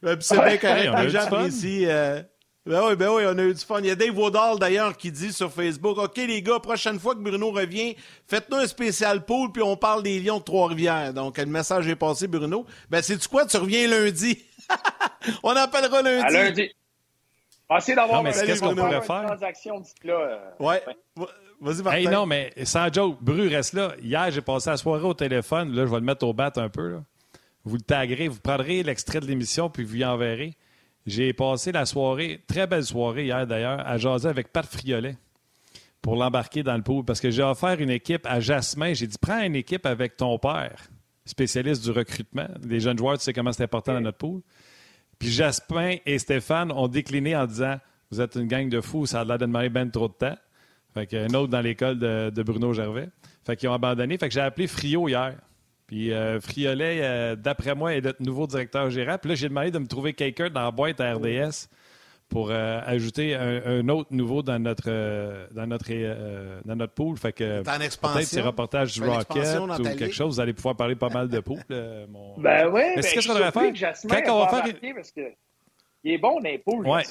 [0.04, 0.92] Euh, c'est bien correct.
[1.04, 2.24] Les gens apprécient.
[2.66, 3.80] Ben oui, ben oui, on a eu du fun.
[3.80, 7.16] Il y a Dave Woodall, d'ailleurs, qui dit sur Facebook, OK, les gars, prochaine fois
[7.16, 7.96] que Bruno revient,
[8.28, 11.12] faites-nous un spécial pool, puis on parle des Lions de Trois-Rivières.
[11.14, 12.66] Donc, le message est passé, Bruno.
[12.90, 13.48] Ben, c'est-tu quoi?
[13.48, 14.38] Tu reviens lundi.
[15.44, 16.24] on appellera lundi.
[16.24, 16.70] À lundi.
[17.78, 19.26] Essayez d'avoir Non, mais un- qu'est-ce qu'on d'avoir pourrait une faire?
[19.26, 20.14] transaction d'ici là.
[20.14, 20.84] euh, Ouais.
[21.62, 21.98] Vas-y, Martin.
[22.00, 23.94] Hey, non, mais sans joke, Bru reste là.
[24.04, 25.72] Hier, j'ai passé la soirée au téléphone.
[25.74, 26.90] Là, je vais le mettre au bat un peu.
[26.92, 27.04] là.
[27.64, 30.54] Vous le taguerez, vous prendrez l'extrait de l'émission, puis vous y enverrez.
[31.06, 35.16] J'ai passé la soirée, très belle soirée hier d'ailleurs, à jaser avec Pat Friolet.
[36.02, 38.94] pour l'embarquer dans le pool parce que j'ai offert une équipe à Jasmin.
[38.94, 40.88] J'ai dit prends une équipe avec ton père,
[41.26, 42.48] spécialiste du recrutement.
[42.68, 44.42] Les jeunes joueurs, tu sais comment c'est important dans notre pool.
[45.20, 47.80] Puis Jasmin et Stéphane ont décliné en disant
[48.10, 50.38] Vous êtes une gang de fous, ça a l'air de demander ben trop de temps.
[50.94, 53.10] Fait qu'un autre dans l'école de, Bruno Gervais.
[53.46, 54.18] Fait qu'ils ont abandonné.
[54.18, 55.36] Fait que j'ai appelé Frio hier.
[55.92, 59.18] Puis euh, Friolet, euh, d'après moi, est notre nouveau directeur gérant.
[59.18, 61.68] Puis là, j'ai demandé de me trouver quelqu'un dans la boîte à RDS
[62.30, 64.90] pour euh, ajouter un, autre nouveau dans notre
[65.52, 65.92] dans notre
[66.64, 67.18] dans notre pool.
[67.18, 71.10] Fait que peut-être ces reportages du Rocket ou quelque chose, vous allez pouvoir parler pas
[71.10, 71.60] mal de poules.
[71.68, 75.34] Ben oui, mais qu'est-ce qu'on devrait faire Quand on va faire parce que
[76.06, 77.04] il est bon dans les poules, ouais,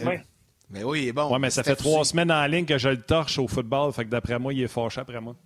[0.70, 1.31] mais oui, il est bon.
[1.31, 3.93] Oui, mais ça fait trois semaines en ligne que je le torche au football.
[3.93, 5.37] Fait que d'après moi, il est fâché après moi.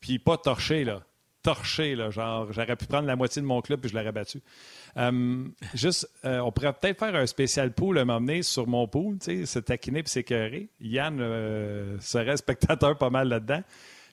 [0.00, 1.02] Puis pas torché, là.
[1.42, 2.10] Torché, là.
[2.10, 4.42] Genre, j'aurais pu prendre la moitié de mon club puis je l'aurais battu.
[4.96, 9.18] Euh, juste, euh, on pourrait peut-être faire un spécial pool à m'emmener sur mon pool,
[9.18, 10.68] tu sais, se taquiner puis s'écœurer.
[10.80, 13.62] Yann euh, serait spectateur pas mal là-dedans.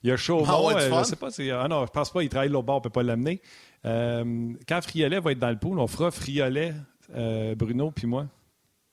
[0.03, 2.49] Il y a Chaumont, ah je sais pas, ah non, je pense pas, il travaille
[2.49, 3.41] l'autre bord, on peut pas l'amener.
[3.83, 6.73] quand Friolet va être dans le pool, on fera Friolet,
[7.09, 8.27] Bruno puis moi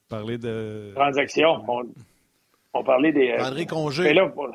[0.08, 0.92] parler de.
[0.94, 1.62] Transactions.
[2.72, 3.30] On, parlait des.
[3.30, 4.04] Euh, André Congé.
[4.04, 4.48] Mais là, pour...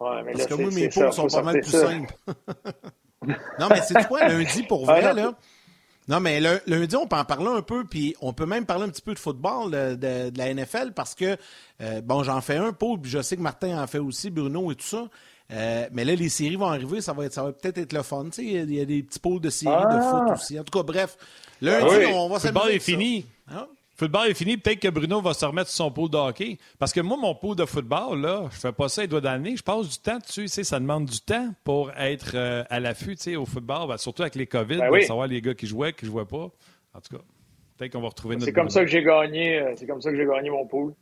[0.00, 2.14] ouais, mais Parce que moi, mes pots sont pas mal plus simples.
[3.58, 5.32] non, mais c'est quoi, lundi, pour vrai, là?
[6.08, 8.88] Non, mais lundi, on peut en parler un peu, puis on peut même parler un
[8.88, 11.36] petit peu de football, de, la NFL, parce que,
[11.82, 14.72] euh, bon, j'en fais un, Paul, puis je sais que Martin en fait aussi, Bruno
[14.72, 15.04] et tout ça.
[15.50, 18.02] Euh, mais là, les séries vont arriver, ça va, être, ça va peut-être être le
[18.02, 18.24] fun.
[18.24, 20.26] Tu sais, il y, a des petits pôles de séries de ah!
[20.26, 20.58] foot aussi.
[20.58, 21.16] En tout cas, bref,
[21.60, 22.48] lundi, on va s'amuser.
[22.48, 23.26] Le football est fini.
[23.50, 23.66] Hein?
[23.98, 26.58] Football est fini, peut-être que Bruno va se remettre sur son pool de hockey.
[26.78, 29.44] Parce que moi, mon pool de football, là, je fais pas ça les doigts dans
[29.44, 30.42] Je passe du temps dessus.
[30.42, 33.88] Tu sais, ça demande du temps pour être euh, à l'affût tu sais, au football,
[33.88, 36.50] ben, surtout avec les COVID, ben savoir les gars qui jouaient, qui ne jouaient pas.
[36.94, 37.22] En tout cas,
[37.76, 38.46] peut-être qu'on va retrouver notre.
[38.46, 39.58] C'est comme ça que j'ai gagné.
[39.58, 40.94] Euh, c'est comme ça que j'ai gagné mon pool.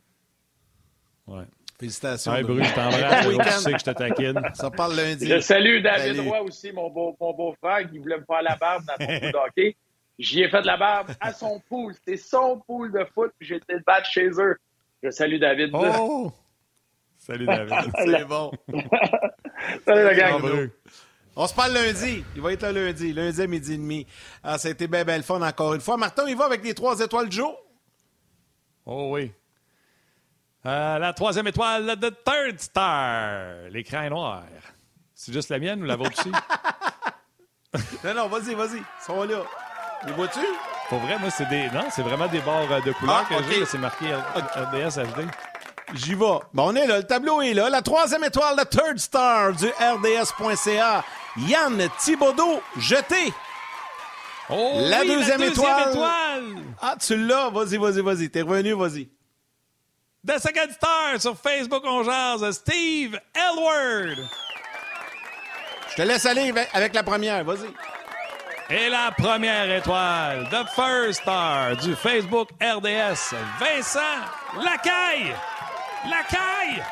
[1.27, 1.43] Ouais.
[1.79, 2.31] Félicitations.
[2.31, 3.27] Ouais, Bruno, je t'embrasse.
[3.27, 4.41] tu sais que je te taquine.
[4.55, 5.27] Ça parle lundi.
[5.27, 9.19] Je salue David Roy aussi, mon beau-frère, qui voulait me faire la barbe dans mon
[9.19, 9.75] pool de hockey.
[10.19, 11.93] J'y ai fait de la barbe à son pool.
[11.93, 14.57] C'était son pool de foot, puis j'ai été le battre chez eux.
[15.03, 15.71] Je salue David.
[15.73, 16.31] Oh!
[17.17, 17.91] Salut David.
[18.05, 18.51] C'est bon.
[19.85, 20.69] Salut la gang.
[21.35, 22.23] On se parle lundi.
[22.35, 23.13] Il va être là lundi.
[23.13, 24.07] Lundi à midi et demi.
[24.43, 25.97] Ah, ça a été bien, bien le fun encore une fois.
[25.97, 27.55] Martin, il va avec les trois étoiles du jour?
[28.85, 29.31] Oh oui.
[30.65, 33.69] Euh, la troisième étoile de Third Star.
[33.69, 34.45] L'écran noir.
[35.13, 36.31] C'est juste la mienne ou la vôtre aussi?
[38.03, 38.77] non, non, vas-y, vas-y.
[38.77, 39.43] Ils sont là.
[40.05, 40.39] Les vois-tu?
[40.89, 41.69] Pour vrai, moi, c'est des.
[41.69, 43.65] Non, c'est vraiment des barres euh, de couleur ah, que j'ai.
[43.65, 45.27] C'est marqué RDS HD.
[45.93, 46.39] J'y vais.
[46.53, 47.69] Bon, on est là, le tableau est là.
[47.69, 51.03] La troisième étoile, la third star du RDS.ca,
[51.37, 53.33] Yann Thibodeau, jeté.
[54.49, 55.97] Oh, la, deuxième, étoile.
[56.81, 57.49] Ah, tu l'as.
[57.49, 58.29] Vas-y, vas-y, vas-y.
[58.29, 59.09] T'es revenu, vas-y.
[60.25, 64.17] The second star sur Facebook, on jase, Steve Elward.
[65.89, 67.43] Je te laisse aller avec la première.
[67.43, 67.73] Vas-y.
[68.69, 73.99] Et la première étoile, The First Star du Facebook RDS, Vincent
[74.61, 75.33] Lacaille.
[76.09, 76.83] Lacaille!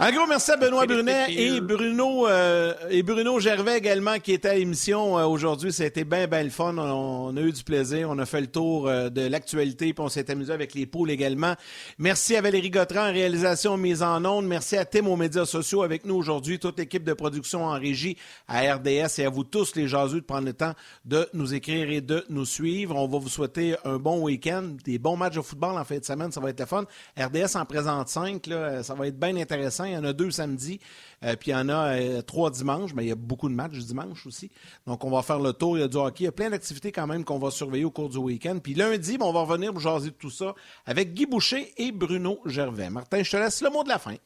[0.00, 4.48] Un gros merci à Benoît Brunet et Bruno euh, et Bruno Gervais également qui était
[4.48, 5.70] à l'émission euh, aujourd'hui.
[5.70, 6.76] Ça a été bien, bien le fun.
[6.76, 8.08] On, a eu du plaisir.
[8.10, 11.10] On a fait le tour euh, de l'actualité puis on s'est amusé avec les poules
[11.10, 11.54] également.
[11.98, 14.46] Merci à Valérie Gautran en réalisation mise en ondes.
[14.46, 18.16] Merci à Tim aux médias sociaux avec nous aujourd'hui, toute l'équipe de production en régie
[18.48, 20.72] à RDS et à vous tous les jaseux de prendre le temps
[21.04, 22.96] de nous écrire et de nous suivre.
[22.96, 26.04] On va vous souhaiter un bon week-end, des bons matchs de football en fin de
[26.04, 26.32] semaine.
[26.32, 26.86] Ça va être le fun.
[27.16, 28.46] RDS en présente 5.
[28.46, 29.91] Là, ça va être bien intéressant.
[29.92, 30.80] Il y en a deux samedi,
[31.24, 33.54] euh, puis il y en a euh, trois dimanches, mais il y a beaucoup de
[33.54, 34.50] matchs dimanche aussi.
[34.86, 35.78] Donc, on va faire le tour.
[35.78, 36.24] Il y a du hockey.
[36.24, 38.58] Il y a plein d'activités quand même qu'on va surveiller au cours du week-end.
[38.62, 40.54] Puis lundi, ben, on va revenir pour jaser de tout ça
[40.86, 42.90] avec Guy Boucher et Bruno Gervais.
[42.90, 44.16] Martin, je te laisse le mot de la fin.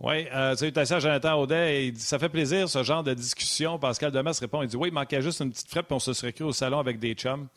[0.00, 1.88] Oui, euh, salutations à Jonathan Audet.
[1.88, 3.78] Il ça fait plaisir, ce genre de discussion.
[3.78, 6.12] Pascal Demas répond, il dit Oui, il manquait juste une petite frette, puis on se
[6.12, 7.48] serait cru au salon avec des chums.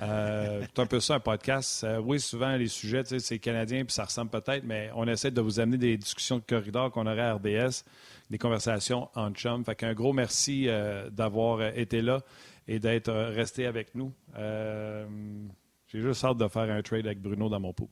[0.00, 1.84] Euh, c'est un peu ça, un podcast.
[1.84, 5.40] Euh, oui, souvent, les sujets, c'est canadien, puis ça ressemble peut-être, mais on essaie de
[5.40, 7.84] vous amener des discussions de corridor qu'on aurait à RDS,
[8.30, 9.64] des conversations en chum.
[9.64, 12.20] Fait qu'un gros merci euh, d'avoir été là
[12.66, 14.12] et d'être resté avec nous.
[14.36, 17.88] J'ai juste hâte de faire un trade avec Bruno dans mon pot.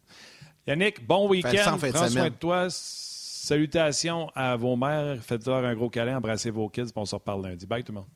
[0.67, 1.79] Yannick, bon week-end.
[1.79, 2.67] Prends soin de toi.
[2.71, 5.23] Salutations à vos mères.
[5.23, 6.19] Faites-leur un gros câlin.
[6.19, 6.91] Embrassez vos kids.
[6.95, 7.65] On se reparle lundi.
[7.67, 8.09] Bye tout le monde.